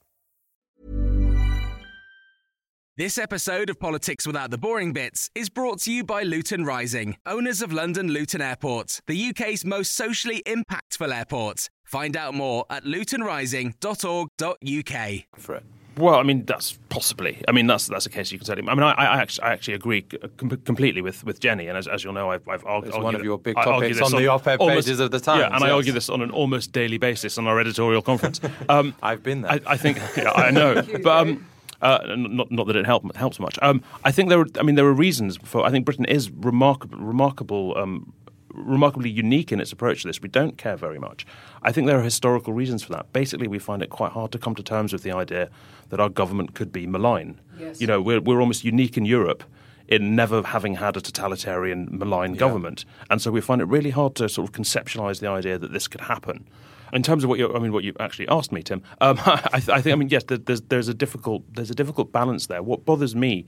This 3.01 3.17
episode 3.17 3.71
of 3.71 3.79
Politics 3.79 4.27
Without 4.27 4.51
the 4.51 4.59
Boring 4.59 4.93
Bits 4.93 5.31
is 5.33 5.49
brought 5.49 5.79
to 5.79 5.91
you 5.91 6.03
by 6.03 6.21
Luton 6.21 6.65
Rising, 6.65 7.17
owners 7.25 7.63
of 7.63 7.73
London 7.73 8.09
Luton 8.09 8.43
Airport, 8.43 9.01
the 9.07 9.29
UK's 9.29 9.65
most 9.65 9.93
socially 9.93 10.43
impactful 10.45 11.11
airport. 11.11 11.67
Find 11.83 12.15
out 12.15 12.35
more 12.35 12.63
at 12.69 12.83
lutonrising.org.uk. 12.83 15.19
For 15.35 15.55
it. 15.55 15.63
Well, 15.97 16.13
I 16.13 16.21
mean, 16.21 16.45
that's 16.45 16.77
possibly. 16.89 17.41
I 17.47 17.53
mean, 17.53 17.65
that's 17.65 17.87
that's 17.87 18.05
a 18.05 18.09
case 18.11 18.31
you 18.31 18.37
can 18.37 18.45
say. 18.45 18.53
I 18.53 18.57
mean, 18.57 18.83
I, 18.83 18.91
I, 18.91 19.19
actually, 19.19 19.45
I 19.45 19.53
actually 19.53 19.73
agree 19.73 20.03
com- 20.03 20.61
completely 20.63 21.01
with, 21.01 21.23
with 21.23 21.39
Jenni, 21.39 21.69
and 21.69 21.77
as, 21.79 21.87
as 21.87 22.03
you'll 22.03 22.13
know, 22.13 22.29
I've, 22.29 22.47
I've 22.47 22.63
argu- 22.65 22.85
It's 22.85 22.95
argued 22.95 23.03
one 23.03 23.15
of 23.15 23.23
your 23.23 23.39
big 23.39 23.57
I 23.57 23.63
topics 23.63 23.97
this 23.97 24.13
on 24.13 24.21
the 24.21 24.27
op-ed 24.27 24.59
almost- 24.59 24.85
pages 24.85 24.99
of 24.99 25.09
the 25.09 25.19
Times, 25.19 25.39
Yeah, 25.39 25.55
and 25.55 25.63
I 25.63 25.71
argue 25.71 25.91
this 25.91 26.07
on 26.07 26.21
an 26.21 26.29
almost 26.29 26.71
daily 26.71 26.99
basis 26.99 27.39
on 27.39 27.47
our 27.47 27.59
editorial 27.59 28.03
conference. 28.03 28.39
Um, 28.69 28.93
I've 29.01 29.23
been 29.23 29.41
there. 29.41 29.53
I, 29.53 29.59
I 29.65 29.77
think 29.77 29.97
yeah, 30.15 30.33
I 30.33 30.51
know, 30.51 30.83
but 31.03 31.27
um, 31.27 31.47
uh, 31.81 31.99
not 32.15 32.51
not 32.51 32.67
that 32.67 32.75
it 32.75 32.85
help, 32.85 33.15
helps 33.15 33.39
much. 33.39 33.57
Um, 33.61 33.81
I 34.03 34.11
think 34.11 34.29
there. 34.29 34.39
Are, 34.39 34.47
I 34.59 34.63
mean, 34.63 34.75
there 34.75 34.85
are 34.85 34.93
reasons 34.93 35.37
for. 35.43 35.65
I 35.65 35.71
think 35.71 35.85
Britain 35.85 36.05
is 36.05 36.29
remarkable, 36.31 36.97
remarkable. 36.97 37.77
Um, 37.77 38.13
remarkably 38.53 39.09
unique 39.09 39.53
in 39.53 39.61
its 39.61 39.71
approach 39.71 40.01
to 40.01 40.09
this. 40.09 40.21
We 40.21 40.27
don't 40.27 40.57
care 40.57 40.75
very 40.75 40.99
much. 40.99 41.25
I 41.63 41.71
think 41.71 41.87
there 41.87 41.97
are 41.97 42.03
historical 42.03 42.51
reasons 42.51 42.83
for 42.83 42.91
that. 42.91 43.13
Basically, 43.13 43.47
we 43.47 43.59
find 43.59 43.81
it 43.81 43.89
quite 43.89 44.11
hard 44.11 44.33
to 44.33 44.37
come 44.37 44.55
to 44.55 44.63
terms 44.63 44.91
with 44.91 45.03
the 45.03 45.11
idea 45.13 45.49
that 45.89 46.01
our 46.01 46.09
government 46.09 46.53
could 46.53 46.71
be 46.71 46.85
malign. 46.85 47.39
Yes. 47.57 47.79
You 47.79 47.87
know, 47.87 48.01
we're 48.01 48.21
we're 48.21 48.41
almost 48.41 48.63
unique 48.63 48.97
in 48.97 49.05
Europe 49.05 49.43
in 49.87 50.15
never 50.15 50.41
having 50.41 50.75
had 50.75 50.95
a 50.95 51.01
totalitarian 51.01 51.89
malign 51.91 52.33
government, 52.33 52.85
and 53.09 53.21
so 53.21 53.31
we 53.31 53.41
find 53.41 53.61
it 53.61 53.65
really 53.65 53.89
hard 53.89 54.15
to 54.15 54.29
sort 54.29 54.47
of 54.47 54.53
conceptualize 54.53 55.19
the 55.19 55.27
idea 55.27 55.57
that 55.57 55.73
this 55.73 55.87
could 55.87 56.01
happen. 56.01 56.47
In 56.93 57.03
terms 57.03 57.23
of 57.23 57.29
what 57.29 57.39
you, 57.39 57.53
I 57.53 57.59
mean, 57.59 57.71
what 57.71 57.83
you 57.83 57.93
actually 57.99 58.27
asked 58.27 58.51
me, 58.51 58.61
Tim, 58.63 58.81
um, 58.99 59.17
I, 59.25 59.59
th- 59.59 59.69
I 59.69 59.81
think, 59.81 59.93
I 59.93 59.95
mean, 59.97 60.09
yes, 60.09 60.23
there's 60.27 60.61
there's 60.61 60.87
a 60.87 60.93
difficult 60.93 61.43
there's 61.53 61.71
a 61.71 61.75
difficult 61.75 62.11
balance 62.11 62.47
there. 62.47 62.61
What 62.63 62.85
bothers 62.85 63.15
me 63.15 63.45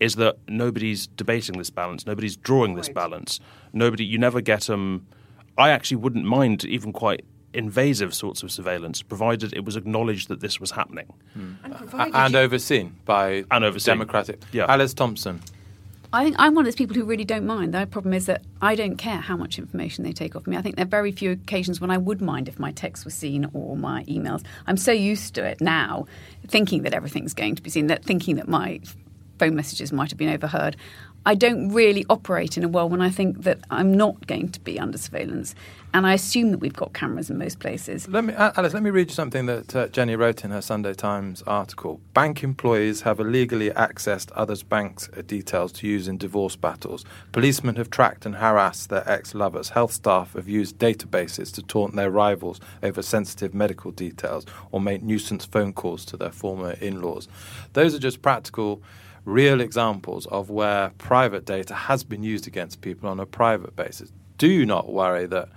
is 0.00 0.16
that 0.16 0.36
nobody's 0.48 1.06
debating 1.06 1.56
this 1.58 1.70
balance, 1.70 2.06
nobody's 2.06 2.36
drawing 2.36 2.74
this 2.74 2.88
Right. 2.88 2.94
balance. 2.94 3.40
Nobody, 3.72 4.04
you 4.04 4.18
never 4.18 4.40
get 4.40 4.68
um. 4.70 5.06
I 5.58 5.70
actually 5.70 5.96
wouldn't 5.98 6.24
mind 6.26 6.64
even 6.66 6.92
quite 6.92 7.24
invasive 7.54 8.12
sorts 8.14 8.42
of 8.42 8.50
surveillance, 8.52 9.00
provided 9.00 9.54
it 9.54 9.64
was 9.64 9.76
acknowledged 9.76 10.28
that 10.28 10.40
this 10.40 10.60
was 10.60 10.72
happening. 10.72 11.06
And, 11.34 11.56
A- 11.72 11.76
provided 11.78 12.14
and 12.14 12.36
overseen 12.36 12.96
by 13.06 13.44
And 13.50 13.64
overseen. 13.64 13.92
Democratic. 13.92 14.42
Yeah. 14.52 14.66
Alice 14.68 14.92
Thompson. 14.92 15.40
I 16.16 16.24
think 16.24 16.36
I'm 16.38 16.54
one 16.54 16.62
of 16.62 16.66
those 16.66 16.76
people 16.76 16.96
who 16.96 17.04
really 17.04 17.26
don't 17.26 17.44
mind. 17.44 17.74
The 17.74 17.86
problem 17.86 18.14
is 18.14 18.24
that 18.24 18.42
I 18.62 18.74
don't 18.74 18.96
care 18.96 19.18
how 19.18 19.36
much 19.36 19.58
information 19.58 20.02
they 20.02 20.12
take 20.12 20.34
off 20.34 20.46
me. 20.46 20.56
I 20.56 20.62
think 20.62 20.76
there 20.76 20.86
are 20.86 20.88
very 20.88 21.12
few 21.12 21.32
occasions 21.32 21.78
when 21.78 21.90
I 21.90 21.98
would 21.98 22.22
mind 22.22 22.48
if 22.48 22.58
my 22.58 22.72
text 22.72 23.04
was 23.04 23.12
seen 23.12 23.50
or 23.52 23.76
my 23.76 24.02
emails. 24.04 24.42
I'm 24.66 24.78
so 24.78 24.92
used 24.92 25.34
to 25.34 25.44
it 25.44 25.60
now, 25.60 26.06
thinking 26.48 26.84
that 26.84 26.94
everything's 26.94 27.34
going 27.34 27.54
to 27.56 27.62
be 27.62 27.68
seen, 27.68 27.88
that 27.88 28.02
thinking 28.02 28.36
that 28.36 28.48
my 28.48 28.80
phone 29.38 29.54
messages 29.54 29.92
might 29.92 30.08
have 30.10 30.16
been 30.16 30.30
overheard. 30.30 30.78
I 31.26 31.34
don't 31.34 31.70
really 31.70 32.06
operate 32.08 32.56
in 32.56 32.62
a 32.62 32.68
world 32.68 32.92
when 32.92 33.02
I 33.02 33.10
think 33.10 33.42
that 33.42 33.58
I'm 33.68 33.92
not 33.92 34.28
going 34.28 34.48
to 34.50 34.60
be 34.60 34.78
under 34.78 34.96
surveillance. 34.96 35.56
And 35.92 36.06
I 36.06 36.14
assume 36.14 36.52
that 36.52 36.58
we've 36.58 36.72
got 36.72 36.92
cameras 36.92 37.30
in 37.30 37.38
most 37.38 37.58
places. 37.58 38.06
Let 38.06 38.22
me, 38.22 38.32
Alice, 38.34 38.72
let 38.72 38.82
me 38.82 38.90
read 38.90 39.08
you 39.08 39.14
something 39.14 39.46
that 39.46 39.74
uh, 39.74 39.88
Jenni 39.88 40.16
wrote 40.16 40.44
in 40.44 40.52
her 40.52 40.60
Sunday 40.60 40.94
Times 40.94 41.42
article. 41.42 42.00
Bank 42.14 42.44
employees 42.44 43.00
have 43.00 43.18
illegally 43.18 43.70
accessed 43.70 44.30
others' 44.36 44.62
banks' 44.62 45.08
details 45.26 45.72
to 45.72 45.88
use 45.88 46.06
in 46.06 46.16
divorce 46.16 46.54
battles. 46.54 47.04
Policemen 47.32 47.74
have 47.74 47.90
tracked 47.90 48.24
and 48.24 48.36
harassed 48.36 48.90
their 48.90 49.08
ex 49.10 49.34
lovers. 49.34 49.70
Health 49.70 49.92
staff 49.92 50.34
have 50.34 50.48
used 50.48 50.78
databases 50.78 51.52
to 51.54 51.62
taunt 51.62 51.96
their 51.96 52.10
rivals 52.10 52.60
over 52.84 53.02
sensitive 53.02 53.52
medical 53.52 53.90
details 53.90 54.46
or 54.70 54.80
make 54.80 55.02
nuisance 55.02 55.44
phone 55.44 55.72
calls 55.72 56.04
to 56.04 56.16
their 56.16 56.30
former 56.30 56.72
in 56.80 57.00
laws. 57.02 57.26
Those 57.72 57.96
are 57.96 57.98
just 57.98 58.22
practical 58.22 58.80
real 59.26 59.60
examples 59.60 60.24
of 60.26 60.48
where 60.48 60.90
private 60.96 61.44
data 61.44 61.74
has 61.74 62.04
been 62.04 62.22
used 62.22 62.46
against 62.46 62.80
people 62.80 63.08
on 63.10 63.20
a 63.20 63.26
private 63.26 63.76
basis. 63.76 64.10
Do 64.38 64.46
you 64.46 64.64
not 64.64 64.90
worry 64.90 65.26
that 65.26 65.48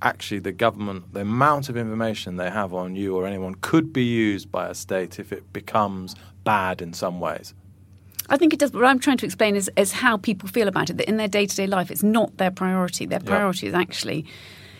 actually 0.00 0.38
the 0.38 0.52
government, 0.52 1.12
the 1.12 1.20
amount 1.20 1.68
of 1.68 1.76
information 1.76 2.36
they 2.36 2.48
have 2.48 2.72
on 2.72 2.94
you 2.94 3.16
or 3.16 3.26
anyone 3.26 3.56
could 3.56 3.92
be 3.92 4.04
used 4.04 4.50
by 4.50 4.68
a 4.68 4.74
state 4.74 5.18
if 5.18 5.32
it 5.32 5.52
becomes 5.52 6.14
bad 6.44 6.80
in 6.80 6.92
some 6.92 7.18
ways? 7.18 7.54
I 8.30 8.36
think 8.36 8.52
it 8.52 8.60
does. 8.60 8.70
But 8.70 8.82
what 8.82 8.88
I'm 8.88 9.00
trying 9.00 9.16
to 9.18 9.26
explain 9.26 9.56
is, 9.56 9.70
is 9.76 9.90
how 9.90 10.16
people 10.16 10.48
feel 10.48 10.68
about 10.68 10.90
it. 10.90 10.98
That 10.98 11.08
in 11.08 11.16
their 11.16 11.28
day 11.28 11.46
to 11.46 11.56
day 11.56 11.66
life, 11.66 11.90
it's 11.90 12.02
not 12.02 12.36
their 12.36 12.50
priority. 12.50 13.06
Their 13.06 13.20
priority 13.20 13.66
is 13.66 13.74
actually 13.74 14.26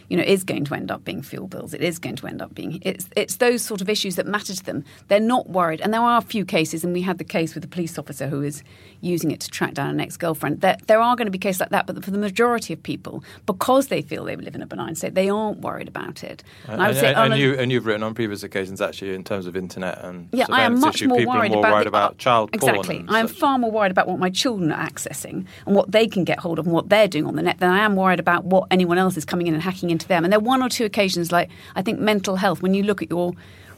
you 0.08 0.16
know, 0.16 0.22
is 0.22 0.44
going 0.44 0.64
to 0.64 0.74
end 0.74 0.90
up 0.90 1.04
being 1.04 1.22
fuel 1.22 1.46
bills. 1.46 1.74
It 1.74 1.82
is 1.82 1.98
going 1.98 2.16
to 2.16 2.26
end 2.26 2.42
up 2.42 2.54
being 2.54 2.80
it's 2.82 3.08
it's 3.16 3.36
those 3.36 3.62
sort 3.62 3.80
of 3.80 3.88
issues 3.88 4.16
that 4.16 4.26
matter 4.26 4.54
to 4.54 4.64
them. 4.64 4.84
They're 5.08 5.20
not 5.20 5.50
worried, 5.50 5.80
and 5.80 5.92
there 5.92 6.00
are 6.00 6.18
a 6.18 6.22
few 6.22 6.44
cases, 6.44 6.84
and 6.84 6.92
we 6.92 7.02
had 7.02 7.18
the 7.18 7.24
case 7.24 7.54
with 7.54 7.62
the 7.62 7.68
police 7.68 7.98
officer 7.98 8.28
who 8.28 8.42
is 8.42 8.62
using 9.00 9.30
it 9.30 9.40
to 9.40 9.48
track 9.48 9.74
down 9.74 9.90
an 9.90 10.00
ex-girlfriend. 10.00 10.60
There, 10.60 10.76
there 10.86 11.00
are 11.00 11.14
going 11.14 11.26
to 11.26 11.32
be 11.32 11.38
cases 11.38 11.60
like 11.60 11.70
that, 11.70 11.86
but 11.86 12.04
for 12.04 12.10
the 12.10 12.18
majority 12.18 12.72
of 12.72 12.82
people, 12.82 13.22
because 13.46 13.88
they 13.88 14.02
feel 14.02 14.24
they 14.24 14.36
live 14.36 14.54
in 14.54 14.62
a 14.62 14.66
benign 14.66 14.94
state, 14.94 15.14
they 15.14 15.28
aren't 15.28 15.60
worried 15.60 15.88
about 15.88 16.24
it. 16.24 16.42
Uh, 16.68 16.72
and, 16.72 16.82
and, 16.82 16.98
and, 16.98 17.32
and 17.32 17.40
you 17.40 17.54
and 17.54 17.70
you've 17.70 17.86
written 17.86 18.02
on 18.02 18.14
previous 18.14 18.42
occasions 18.42 18.80
actually 18.80 19.14
in 19.14 19.24
terms 19.24 19.46
of 19.46 19.56
internet 19.56 20.02
and 20.04 20.28
yeah, 20.32 20.46
I 20.50 20.62
am 20.62 20.80
much 20.80 20.96
issue, 20.96 21.08
more 21.08 21.18
people 21.18 21.34
worried 21.34 21.52
more 21.52 21.60
about, 21.60 21.72
worried 21.72 21.84
the, 21.84 21.88
about 21.88 22.18
child 22.18 22.50
exactly. 22.52 23.04
I 23.08 23.20
am 23.20 23.28
far 23.28 23.58
more 23.58 23.70
worried 23.70 23.90
about 23.90 24.08
what 24.08 24.18
my 24.18 24.30
children 24.30 24.72
are 24.72 24.88
accessing 24.88 25.46
and 25.66 25.76
what 25.76 25.92
they 25.92 26.06
can 26.06 26.24
get 26.24 26.38
hold 26.38 26.58
of 26.58 26.66
and 26.66 26.74
what 26.74 26.88
they're 26.88 27.08
doing 27.08 27.26
on 27.26 27.36
the 27.36 27.42
net 27.42 27.58
than 27.58 27.70
I 27.70 27.80
am 27.80 27.96
worried 27.96 28.20
about 28.20 28.44
what 28.44 28.66
anyone 28.70 28.98
else 28.98 29.16
is 29.16 29.24
coming 29.24 29.46
in 29.46 29.54
and 29.54 29.62
hacking 29.62 29.90
into 29.98 30.08
them. 30.08 30.24
And 30.24 30.32
there 30.32 30.38
are 30.38 30.42
one 30.42 30.62
or 30.62 30.68
two 30.68 30.84
occasions, 30.84 31.32
like 31.32 31.50
I 31.74 31.82
think 31.82 31.98
mental 31.98 32.36
health. 32.36 32.62
When 32.62 32.74
you 32.74 32.82
look 32.82 33.02
at 33.02 33.10
your 33.10 33.32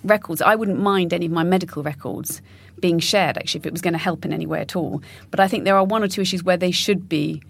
records, 0.05 0.43
I 0.43 0.55
wouldn't 0.55 0.79
mind 0.79 1.13
any 1.13 1.27
of 1.27 1.33
my 1.33 1.43
medical 1.43 1.83
records 1.83 2.43
being 2.81 2.99
shared. 2.99 3.39
Actually, 3.39 3.61
if 3.61 3.67
it 3.67 3.73
was 3.73 3.81
going 3.81 3.93
to 3.93 3.99
help 3.99 4.25
in 4.25 4.33
any 4.33 4.47
way 4.47 4.61
at 4.61 4.77
all. 4.77 5.03
But 5.31 5.41
I 5.41 5.49
think 5.49 5.65
there 5.65 5.77
are 5.77 5.85
one 5.85 6.03
or 6.03 6.09
two 6.09 6.23
issues 6.23 6.45
where 6.45 6.57
they 6.57 6.71
should 6.71 7.09
be 7.09 7.43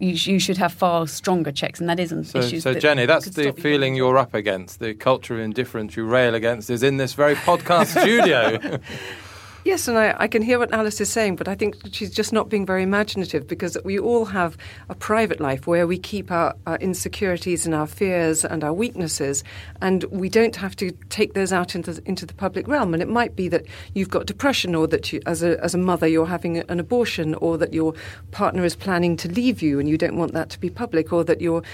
you, 0.00 0.10
you, 0.10 0.38
should 0.38 0.58
have 0.58 0.72
far 0.72 1.08
stronger 1.08 1.50
checks, 1.50 1.80
and 1.80 1.88
that 1.88 1.98
isn't 1.98 2.24
so, 2.24 2.38
issues. 2.38 2.62
So, 2.62 2.72
that 2.72 2.80
Jenni, 2.82 3.04
that's 3.06 3.26
the 3.30 3.52
feeling 3.52 3.96
you're 3.96 4.16
up 4.16 4.32
against. 4.32 4.78
The 4.78 4.94
culture 4.94 5.34
of 5.34 5.40
indifference 5.40 5.96
you 5.96 6.04
rail 6.04 6.36
against 6.36 6.70
is 6.70 6.84
in 6.84 6.98
this 6.98 7.14
very 7.14 7.34
podcast 7.34 7.98
studio. 8.00 8.78
Yes, 9.64 9.88
and 9.88 9.98
I, 9.98 10.14
I, 10.18 10.28
can 10.28 10.40
hear 10.40 10.58
what 10.58 10.72
Alice 10.72 11.00
is 11.00 11.10
saying, 11.10 11.34
but 11.34 11.48
I 11.48 11.56
think 11.56 11.76
she's 11.90 12.10
just 12.10 12.32
not 12.32 12.48
being 12.48 12.64
very 12.64 12.84
imaginative 12.84 13.48
because 13.48 13.76
we 13.84 13.98
all 13.98 14.24
have 14.26 14.56
a 14.88 14.94
private 14.94 15.40
life 15.40 15.66
where 15.66 15.86
we 15.86 15.98
keep 15.98 16.30
our, 16.30 16.54
our, 16.66 16.76
insecurities 16.76 17.66
and 17.66 17.74
our 17.74 17.88
fears 17.88 18.44
and 18.44 18.62
our 18.62 18.72
weaknesses, 18.72 19.42
and 19.82 20.04
we 20.04 20.28
don't 20.28 20.54
have 20.54 20.76
to 20.76 20.92
take 21.10 21.34
those 21.34 21.52
out 21.52 21.74
into, 21.74 22.00
into 22.06 22.24
the 22.24 22.34
public 22.34 22.68
realm. 22.68 22.94
And 22.94 23.02
it 23.02 23.08
might 23.08 23.34
be 23.34 23.48
that 23.48 23.66
you've 23.94 24.10
got 24.10 24.26
depression, 24.26 24.76
or 24.76 24.86
that 24.86 25.12
you, 25.12 25.20
as, 25.26 25.42
a, 25.42 25.62
as 25.62 25.74
a 25.74 25.78
mother 25.78 26.06
you're 26.06 26.26
having 26.26 26.58
an 26.58 26.78
abortion, 26.78 27.34
or 27.34 27.58
that 27.58 27.72
your 27.72 27.94
partner 28.30 28.64
is 28.64 28.76
planning 28.76 29.16
to 29.16 29.28
leave 29.28 29.60
you 29.60 29.80
and 29.80 29.88
you 29.88 29.98
don't 29.98 30.16
want 30.16 30.34
that 30.34 30.50
to 30.50 30.60
be 30.60 30.70
public, 30.70 31.12
or 31.12 31.24
that 31.24 31.40
your 31.40 31.64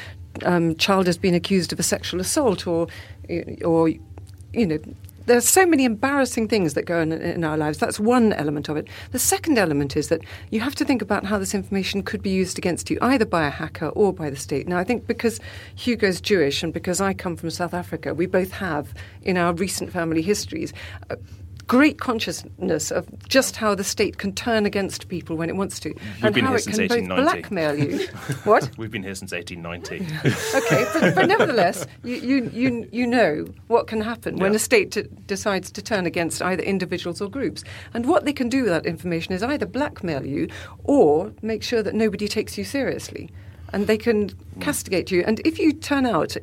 um, 0.44 0.74
child 0.76 1.06
has 1.06 1.18
been 1.18 1.34
accused 1.34 1.72
of 1.72 1.78
a 1.78 1.84
sexual 1.84 2.18
assault, 2.20 2.66
or, 2.66 2.88
or 3.62 3.90
you 4.54 4.66
know, 4.66 4.78
there 5.26 5.36
are 5.36 5.42
so 5.42 5.66
many 5.66 5.84
embarrassing 5.84 6.48
things 6.48 6.74
that 6.74 6.84
go 6.84 7.00
on 7.00 7.12
in, 7.12 7.20
in, 7.20 7.44
our 7.44 7.56
lives. 7.56 7.78
That's 7.78 7.98
one 7.98 8.32
element 8.32 8.68
of 8.68 8.76
it. 8.76 8.88
The 9.12 9.18
second 9.18 9.58
element 9.58 9.96
is 9.96 10.08
that 10.08 10.20
you 10.50 10.60
have 10.60 10.74
to 10.76 10.84
think 10.84 11.02
about 11.02 11.24
how 11.24 11.38
this 11.38 11.54
information 11.54 12.02
could 12.02 12.22
be 12.22 12.30
used 12.30 12.58
against 12.58 12.90
you, 12.90 12.98
either 13.00 13.24
by 13.24 13.46
a 13.46 13.50
hacker 13.50 13.88
or 13.88 14.12
by 14.12 14.30
the 14.30 14.36
state. 14.36 14.68
Now, 14.68 14.78
I 14.78 14.84
think 14.84 15.06
because 15.06 15.40
Hugo's 15.74 16.20
Jewish 16.20 16.62
and 16.62 16.72
because 16.72 17.00
I 17.00 17.14
come 17.14 17.36
from 17.36 17.50
South 17.50 17.74
Africa, 17.74 18.14
we 18.14 18.26
both 18.26 18.52
have 18.52 18.94
in 19.22 19.36
our 19.36 19.52
recent 19.52 19.92
family 19.92 20.22
histories. 20.22 20.72
Uh, 21.10 21.16
great 21.66 21.98
consciousness 21.98 22.90
of 22.90 23.06
just 23.28 23.56
how 23.56 23.74
the 23.74 23.84
state 23.84 24.18
can 24.18 24.32
turn 24.34 24.66
against 24.66 25.08
people 25.08 25.36
when 25.36 25.48
it 25.48 25.56
wants 25.56 25.80
to, 25.80 25.90
We've 25.90 26.24
and 26.24 26.34
been 26.34 26.44
how 26.44 26.50
here 26.50 26.58
it 26.58 26.64
since 26.64 26.76
can 26.76 27.08
both 27.08 27.24
blackmail 27.24 27.78
you. 27.78 28.06
what? 28.44 28.70
We've 28.76 28.90
been 28.90 29.02
here 29.02 29.14
since 29.14 29.32
1890. 29.32 30.04
okay, 30.56 30.86
but, 30.92 31.14
but 31.14 31.26
nevertheless, 31.26 31.86
you, 32.02 32.16
you, 32.16 32.50
you, 32.52 32.88
you 32.92 33.06
know 33.06 33.46
what 33.68 33.86
can 33.86 34.00
happen 34.00 34.36
when 34.36 34.54
a 34.54 34.58
state 34.58 34.92
t- 34.92 35.04
decides 35.26 35.70
to 35.72 35.82
turn 35.82 36.06
against 36.06 36.42
either 36.42 36.62
individuals 36.62 37.20
or 37.20 37.28
groups. 37.28 37.64
And 37.94 38.06
what 38.06 38.24
they 38.24 38.32
can 38.32 38.48
do 38.48 38.62
with 38.64 38.72
that 38.72 38.86
information 38.86 39.34
is 39.34 39.42
either 39.42 39.66
blackmail 39.66 40.26
you 40.26 40.48
or 40.84 41.32
make 41.42 41.62
sure 41.62 41.82
that 41.82 41.94
nobody 41.94 42.28
takes 42.28 42.58
you 42.58 42.64
seriously. 42.64 43.30
And 43.72 43.86
they 43.86 43.98
can 43.98 44.28
hmm. 44.28 44.60
castigate 44.60 45.10
you. 45.10 45.24
And 45.26 45.40
if 45.44 45.58
you 45.58 45.72
turn 45.72 46.06
out 46.06 46.36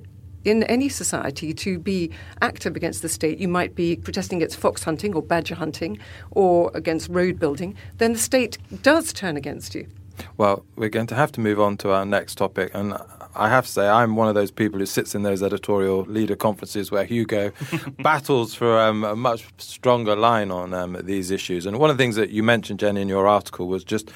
in 0.46 0.64
any 0.64 0.90
society 0.90 1.54
to 1.54 1.80
be 1.80 2.12
active 2.42 2.76
against 2.76 3.02
the 3.02 3.10
state, 3.10 3.40
you 3.40 3.48
might 3.48 3.76
be 3.76 3.96
protesting 3.96 4.40
against 4.40 4.58
fox 4.58 4.84
hunting 4.84 5.14
or 5.14 5.22
badger 5.22 5.56
hunting 5.56 6.00
or 6.32 6.72
against 6.74 7.10
road 7.10 7.40
building, 7.40 7.76
then 7.98 8.14
the 8.14 8.20
state 8.20 8.58
does 8.82 9.14
turn 9.14 9.38
against 9.38 9.76
you. 9.76 9.88
Well, 10.38 10.66
we're 10.76 10.90
going 10.90 11.08
to 11.08 11.16
have 11.16 11.32
to 11.34 11.42
move 11.42 11.60
on 11.60 11.78
to 11.78 11.92
our 11.92 12.06
next 12.06 12.36
topic, 12.36 12.72
and 12.74 12.96
I 13.36 13.50
have 13.50 13.66
to 13.66 13.72
say, 13.72 13.88
I'm 13.88 14.16
one 14.16 14.28
of 14.28 14.36
those 14.36 14.52
people 14.52 14.80
who 14.80 14.86
sits 14.86 15.16
in 15.16 15.24
those 15.24 15.42
editorial 15.42 16.02
leader 16.04 16.36
conferences 16.36 16.92
where 16.92 17.06
Hugo 17.06 17.52
battles 18.00 18.54
for 18.54 18.80
um, 18.80 19.04
a 19.04 19.16
much 19.16 19.46
stronger 19.58 20.16
line 20.16 20.52
on 20.52 20.74
um, 20.74 20.98
these 21.04 21.32
issues. 21.32 21.66
And 21.66 21.80
one 21.80 21.90
of 21.90 21.98
the 21.98 22.04
things 22.04 22.18
that 22.18 22.30
you 22.30 22.44
mentioned, 22.44 22.80
Jenni, 22.80 23.02
in 23.02 23.10
your 23.10 23.28
article 23.28 23.68
was 23.68 23.84
just 23.84 24.12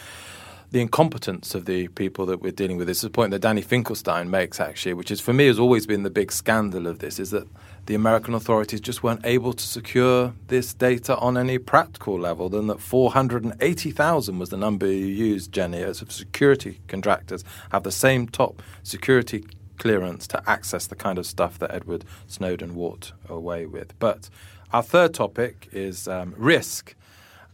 the 0.75 0.81
incompetence 0.81 1.55
of 1.55 1.63
the 1.63 1.87
people 1.87 2.25
that 2.25 2.41
we're 2.41 2.51
dealing 2.51 2.75
with. 2.75 2.89
Is 2.89 3.01
a 3.01 3.09
point 3.09 3.31
that 3.31 3.39
Danny 3.39 3.61
Finkelstein 3.61 4.29
makes, 4.29 4.59
actually, 4.59 4.93
which 4.93 5.09
is 5.09 5.21
for 5.21 5.31
me 5.31 5.47
has 5.47 5.57
always 5.57 5.87
been 5.87 6.03
the 6.03 6.09
big 6.09 6.33
scandal 6.33 6.85
of 6.85 6.99
this, 6.99 7.17
is 7.17 7.31
that 7.31 7.47
the 7.85 7.95
American 7.95 8.33
authorities 8.33 8.81
just 8.81 9.01
weren't 9.01 9.25
able 9.25 9.53
to 9.53 9.65
secure 9.65 10.33
this 10.47 10.73
data 10.73 11.15
on 11.19 11.37
any 11.37 11.57
practical 11.57 12.19
level. 12.19 12.49
Then 12.49 12.67
that 12.67 12.81
480,000 12.81 14.37
was 14.37 14.49
the 14.49 14.57
number 14.57 14.85
you 14.85 15.05
used, 15.05 15.53
Jenni, 15.53 15.81
as 15.81 16.01
of 16.01 16.11
security 16.11 16.81
contractors 16.89 17.45
have 17.71 17.83
the 17.83 17.91
same 17.93 18.27
top 18.27 18.61
security 18.83 19.45
clearance 19.77 20.27
to 20.27 20.43
access 20.45 20.87
the 20.87 20.95
kind 20.95 21.17
of 21.17 21.25
stuff 21.25 21.57
that 21.59 21.73
Edward 21.73 22.03
Snowden 22.27 22.75
walked 22.75 23.13
away 23.29 23.65
with. 23.65 23.97
But 23.97 24.29
our 24.73 24.83
third 24.83 25.13
topic 25.13 25.69
is 25.71 26.09
um, 26.09 26.33
risk. 26.35 26.95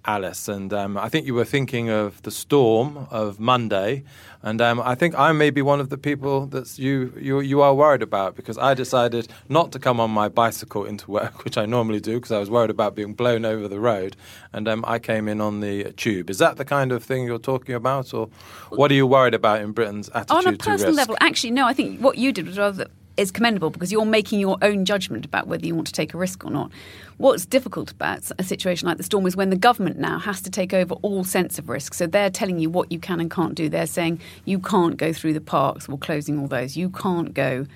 Alice, 0.06 0.48
and 0.48 0.74
um, 0.74 0.98
I 0.98 1.10
think 1.10 1.28
you 1.28 1.34
were 1.34 1.46
thinking 1.46 1.90
of 1.90 2.22
the 2.24 2.32
storm 2.32 3.08
of 3.12 3.40
Monday, 3.40 4.04
and 4.42 4.60
um, 4.60 4.80
I 4.80 4.96
think 4.96 5.14
I 5.18 5.32
may 5.32 5.52
be 5.52 5.62
one 5.62 5.80
of 5.80 5.90
the 5.90 5.98
people 5.98 6.48
that 6.48 6.80
you, 6.80 7.14
you 7.20 7.40
you 7.40 7.62
are 7.62 7.76
worried 7.76 8.02
about 8.02 8.36
because 8.36 8.58
I 8.58 8.74
decided 8.74 9.28
not 9.48 9.72
to 9.74 9.80
come 9.80 10.00
on 10.00 10.10
my 10.10 10.28
bicycle 10.28 10.86
into 10.86 11.12
work, 11.12 11.44
which 11.46 11.58
I 11.58 11.66
normally 11.66 12.00
do 12.00 12.16
because 12.16 12.32
I 12.32 12.40
was 12.40 12.50
worried 12.50 12.72
about 12.72 12.96
being 12.96 13.14
blown 13.14 13.46
over 13.46 13.68
the 13.68 13.80
road, 13.80 14.16
and 14.54 14.68
um, 14.68 14.84
I 14.88 14.98
came 14.98 15.28
in 15.28 15.40
on 15.40 15.60
the 15.60 15.92
tube. 15.94 16.30
Is 16.30 16.40
that 16.40 16.58
the 16.58 16.66
kind 16.66 16.92
of 16.92 17.04
thing 17.04 17.26
you're 17.26 17.38
talking 17.38 17.76
about, 17.76 18.14
or 18.14 18.30
what 18.70 18.90
are 18.92 18.96
you 18.96 19.06
worried 19.06 19.36
about 19.36 19.62
in 19.62 19.72
Britain's 19.72 20.10
attitude 20.10 20.48
On 20.48 20.54
a 20.54 20.58
personal 20.58 20.94
level, 20.94 21.18
actually, 21.20 21.52
no. 21.52 21.68
I 21.68 21.74
think 21.74 22.02
what 22.02 22.18
you 22.18 22.32
did 22.32 22.48
was 22.48 22.58
rather 22.58 22.88
is 23.17 23.32
commendable 23.32 23.69
because 23.69 23.91
you're 23.91 24.06
making 24.06 24.39
your 24.39 24.58
own 24.62 24.86
judgment 24.86 25.26
about 25.26 25.47
whether 25.47 25.65
you 25.65 25.76
want 25.76 25.88
to 25.88 25.93
take 25.93 26.13
a 26.13 26.17
risk 26.17 26.45
or 26.45 26.52
not. 26.52 26.71
What's 27.17 27.45
difficult 27.45 27.91
about 27.91 28.32
a 28.39 28.43
situation 28.43 28.88
like 28.88 28.97
the 28.97 29.04
storm 29.04 29.28
is 29.28 29.36
when 29.36 29.50
the 29.50 29.56
government 29.56 30.00
now 30.00 30.17
has 30.19 30.41
to 30.41 30.50
take 30.50 30.74
over 30.74 30.95
all 30.95 31.24
sense 31.24 31.60
of 31.60 31.69
risk. 31.69 31.93
So 31.93 32.08
they're 32.08 32.30
telling 32.30 32.60
you 32.60 32.69
what 32.69 32.91
you 32.91 33.00
can 33.00 33.19
and 33.19 33.30
can't 33.30 33.54
do. 33.54 33.69
They're 33.69 33.86
saying 33.86 34.19
you 34.45 34.60
can't 34.60 34.97
go 34.97 35.13
through 35.13 35.34
the 35.34 35.41
parks, 35.41 35.88
we're 35.88 35.97
closing 35.97 36.39
all 36.39 36.47
those. 36.47 36.76
You 36.76 36.89
can't 36.89 37.34
go 37.34 37.67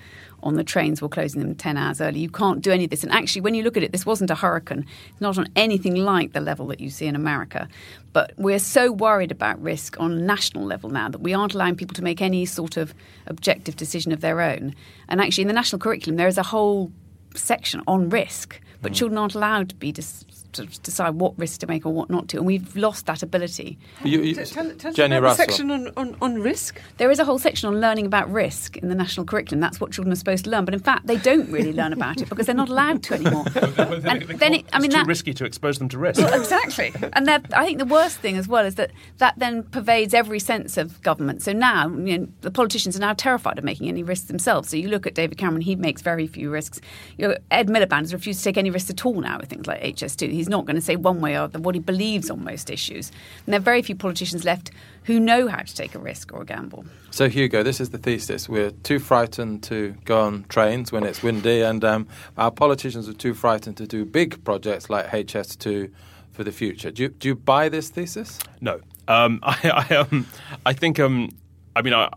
on 0.42 0.54
the 0.54 0.64
trains, 0.64 1.02
we're 1.02 1.08
closing 1.08 1.40
them 1.40 1.54
10 1.54 1.76
hours 1.76 2.00
early. 2.00 2.20
You 2.20 2.30
can't 2.30 2.60
do 2.60 2.70
any 2.70 2.84
of 2.84 2.90
this. 2.90 3.02
And 3.02 3.12
actually, 3.12 3.40
when 3.40 3.54
you 3.54 3.62
look 3.62 3.76
at 3.76 3.82
it, 3.82 3.92
this 3.92 4.06
wasn't 4.06 4.30
a 4.30 4.34
hurricane. 4.34 4.86
It's 5.10 5.20
not 5.20 5.38
on 5.38 5.48
anything 5.56 5.96
like 5.96 6.32
the 6.32 6.40
level 6.40 6.66
that 6.68 6.80
you 6.80 6.90
see 6.90 7.06
in 7.06 7.16
America. 7.16 7.68
But 8.12 8.32
we're 8.36 8.58
so 8.58 8.92
worried 8.92 9.32
about 9.32 9.60
risk 9.60 9.98
on 10.00 10.12
a 10.12 10.20
national 10.20 10.64
level 10.64 10.90
now 10.90 11.08
that 11.08 11.20
we 11.20 11.34
aren't 11.34 11.54
allowing 11.54 11.76
people 11.76 11.94
to 11.94 12.02
make 12.02 12.22
any 12.22 12.46
sort 12.46 12.76
of 12.76 12.94
objective 13.26 13.76
decision 13.76 14.12
of 14.12 14.20
their 14.20 14.40
own. 14.40 14.74
And 15.08 15.20
actually, 15.20 15.42
in 15.42 15.48
the 15.48 15.54
national 15.54 15.80
curriculum, 15.80 16.16
there 16.16 16.28
is 16.28 16.38
a 16.38 16.42
whole 16.42 16.92
section 17.34 17.82
on 17.86 18.08
risk, 18.08 18.60
but 18.82 18.92
mm. 18.92 18.94
children 18.94 19.18
aren't 19.18 19.34
allowed 19.34 19.68
to 19.70 19.74
be 19.74 19.92
dis- 19.92 20.24
to 20.56 20.80
decide 20.80 21.14
what 21.14 21.38
risk 21.38 21.60
to 21.60 21.66
make 21.66 21.86
or 21.86 21.92
what 21.92 22.10
not 22.10 22.28
to, 22.28 22.38
and 22.38 22.46
we've 22.46 22.76
lost 22.76 23.06
that 23.06 23.22
ability. 23.22 23.78
You, 24.04 24.20
you, 24.22 24.34
Tell, 24.34 24.70
tell 24.74 24.90
us 24.90 24.96
Jenni 24.96 25.18
about 25.18 25.22
Russell. 25.22 25.46
the 25.46 25.52
section 25.52 25.70
on, 25.70 25.90
on, 25.96 26.16
on 26.20 26.42
risk. 26.42 26.80
There 26.98 27.10
is 27.10 27.18
a 27.18 27.24
whole 27.24 27.38
section 27.38 27.68
on 27.68 27.80
learning 27.80 28.06
about 28.06 28.30
risk 28.30 28.76
in 28.76 28.88
the 28.88 28.94
national 28.94 29.26
curriculum. 29.26 29.60
That's 29.60 29.80
what 29.80 29.92
children 29.92 30.12
are 30.12 30.16
supposed 30.16 30.44
to 30.44 30.50
learn, 30.50 30.64
but 30.64 30.74
in 30.74 30.80
fact, 30.80 31.06
they 31.06 31.16
don't 31.16 31.50
really 31.50 31.72
learn 31.72 31.92
about 31.92 32.20
it 32.20 32.28
because 32.28 32.46
they're 32.46 32.54
not 32.54 32.68
allowed 32.68 33.02
to 33.04 33.14
anymore. 33.14 33.44
and 33.54 34.22
then, 34.22 34.54
it, 34.54 34.66
I 34.72 34.78
it's 34.78 34.82
mean, 34.82 34.90
too 34.90 35.04
risky 35.04 35.34
to 35.34 35.44
expose 35.44 35.78
them 35.78 35.88
to 35.90 35.98
risk. 35.98 36.20
exactly. 36.20 36.92
And 37.12 37.28
I 37.30 37.64
think 37.64 37.78
the 37.78 37.84
worst 37.84 38.18
thing 38.18 38.36
as 38.36 38.48
well 38.48 38.64
is 38.64 38.76
that 38.76 38.90
that 39.18 39.38
then 39.38 39.62
pervades 39.64 40.14
every 40.14 40.38
sense 40.38 40.76
of 40.76 41.00
government. 41.02 41.42
So 41.42 41.52
now 41.52 41.88
you 41.88 42.18
know, 42.18 42.28
the 42.42 42.50
politicians 42.50 42.96
are 42.96 43.00
now 43.00 43.12
terrified 43.14 43.58
of 43.58 43.64
making 43.64 43.88
any 43.88 44.02
risks 44.02 44.26
themselves. 44.26 44.70
So 44.70 44.76
you 44.76 44.88
look 44.88 45.06
at 45.06 45.14
David 45.14 45.38
Cameron; 45.38 45.62
he 45.62 45.76
makes 45.76 46.02
very 46.02 46.26
few 46.26 46.50
risks. 46.50 46.80
You 47.18 47.28
know, 47.28 47.36
Ed 47.50 47.68
Miliband 47.68 48.00
has 48.00 48.12
refused 48.12 48.40
to 48.40 48.44
take 48.44 48.56
any 48.56 48.70
risks 48.70 48.90
at 48.90 49.04
all 49.04 49.20
now 49.20 49.38
with 49.38 49.48
things 49.48 49.66
like 49.66 49.82
HS2. 49.82 50.30
He's 50.30 50.45
not 50.48 50.64
going 50.64 50.76
to 50.76 50.82
say 50.82 50.96
one 50.96 51.20
way 51.20 51.32
or 51.32 51.48
the 51.48 51.58
other 51.58 51.58
what 51.60 51.74
he 51.74 51.80
believes 51.80 52.30
on 52.30 52.44
most 52.44 52.70
issues. 52.70 53.10
And 53.44 53.52
there 53.52 53.60
are 53.60 53.62
very 53.62 53.82
few 53.82 53.94
politicians 53.94 54.44
left 54.44 54.70
who 55.04 55.20
know 55.20 55.48
how 55.48 55.62
to 55.62 55.74
take 55.74 55.94
a 55.94 55.98
risk 55.98 56.32
or 56.32 56.42
a 56.42 56.44
gamble. 56.44 56.84
So, 57.10 57.28
Hugo, 57.28 57.62
this 57.62 57.80
is 57.80 57.90
the 57.90 57.98
thesis. 57.98 58.48
We're 58.48 58.70
too 58.70 58.98
frightened 58.98 59.62
to 59.64 59.94
go 60.04 60.20
on 60.20 60.44
trains 60.48 60.92
when 60.92 61.04
it's 61.04 61.22
windy, 61.22 61.62
and 61.62 61.84
um, 61.84 62.08
our 62.36 62.50
politicians 62.50 63.08
are 63.08 63.14
too 63.14 63.34
frightened 63.34 63.76
to 63.78 63.86
do 63.86 64.04
big 64.04 64.42
projects 64.44 64.90
like 64.90 65.06
HS2 65.06 65.90
for 66.32 66.44
the 66.44 66.52
future. 66.52 66.90
Do 66.90 67.04
you, 67.04 67.08
do 67.08 67.28
you 67.28 67.34
buy 67.34 67.68
this 67.68 67.88
thesis? 67.88 68.38
No, 68.60 68.80
um, 69.08 69.40
I, 69.44 69.86
I, 69.90 69.94
um, 69.96 70.26
I 70.64 70.72
think. 70.72 70.98
Um, 71.00 71.30
I 71.74 71.82
mean, 71.82 71.92
I, 71.92 72.08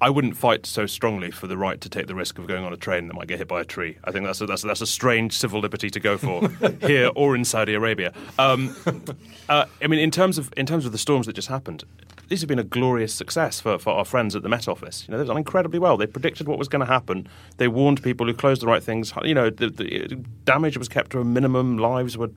I 0.00 0.10
wouldn't 0.10 0.36
fight 0.36 0.64
so 0.64 0.86
strongly 0.86 1.30
for 1.30 1.48
the 1.48 1.56
right 1.56 1.80
to 1.80 1.88
take 1.88 2.06
the 2.06 2.14
risk 2.14 2.38
of 2.38 2.46
going 2.46 2.64
on 2.64 2.72
a 2.72 2.76
train 2.76 3.08
that 3.08 3.14
might 3.14 3.26
get 3.26 3.38
hit 3.38 3.48
by 3.48 3.60
a 3.60 3.64
tree. 3.64 3.98
I 4.04 4.12
think 4.12 4.26
that's 4.26 4.40
a, 4.40 4.46
that's 4.46 4.62
a, 4.62 4.68
that's 4.68 4.80
a 4.80 4.86
strange 4.86 5.36
civil 5.36 5.60
liberty 5.60 5.90
to 5.90 5.98
go 5.98 6.16
for 6.16 6.48
here 6.86 7.10
or 7.16 7.34
in 7.34 7.44
Saudi 7.44 7.74
Arabia. 7.74 8.12
Um, 8.38 8.76
uh, 9.48 9.64
I 9.82 9.86
mean, 9.88 9.98
in 9.98 10.12
terms 10.12 10.38
of 10.38 10.52
in 10.56 10.66
terms 10.66 10.86
of 10.86 10.92
the 10.92 10.98
storms 10.98 11.26
that 11.26 11.32
just 11.34 11.48
happened. 11.48 11.84
These 12.28 12.42
have 12.42 12.48
been 12.48 12.58
a 12.58 12.64
glorious 12.64 13.14
success 13.14 13.58
for, 13.58 13.78
for 13.78 13.94
our 13.94 14.04
friends 14.04 14.36
at 14.36 14.42
the 14.42 14.50
Met 14.50 14.68
Office. 14.68 15.06
You 15.08 15.12
know, 15.12 15.18
they've 15.18 15.26
done 15.26 15.38
incredibly 15.38 15.78
well. 15.78 15.96
They 15.96 16.06
predicted 16.06 16.46
what 16.46 16.58
was 16.58 16.68
going 16.68 16.80
to 16.80 16.86
happen. 16.86 17.26
They 17.56 17.68
warned 17.68 18.02
people 18.02 18.26
who 18.26 18.34
closed 18.34 18.60
the 18.60 18.66
right 18.66 18.82
things. 18.82 19.14
You 19.24 19.32
know, 19.32 19.48
the, 19.48 19.70
the 19.70 20.14
damage 20.44 20.76
was 20.76 20.90
kept 20.90 21.12
to 21.12 21.20
a 21.20 21.24
minimum. 21.24 21.78
Lives 21.78 22.18
were, 22.18 22.28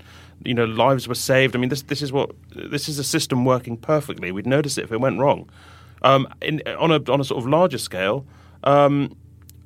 you 0.45 0.53
know, 0.53 0.63
lives 0.63 1.09
were 1.09 1.15
saved. 1.15 1.57
I 1.57 1.59
mean, 1.59 1.67
this 1.67 1.81
this 1.81 2.01
is 2.01 2.13
what 2.13 2.31
this 2.55 2.87
is 2.87 2.99
a 2.99 3.03
system 3.03 3.43
working 3.43 3.75
perfectly. 3.75 4.31
We'd 4.31 4.47
notice 4.47 4.77
it 4.77 4.85
if 4.85 4.93
it 4.93 5.01
went 5.01 5.19
wrong. 5.19 5.49
Um, 6.03 6.27
in, 6.41 6.61
on 6.67 6.91
a 6.91 7.11
on 7.11 7.21
a 7.21 7.23
sort 7.23 7.43
of 7.43 7.47
larger 7.47 7.77
scale, 7.77 8.25
um, 8.63 9.15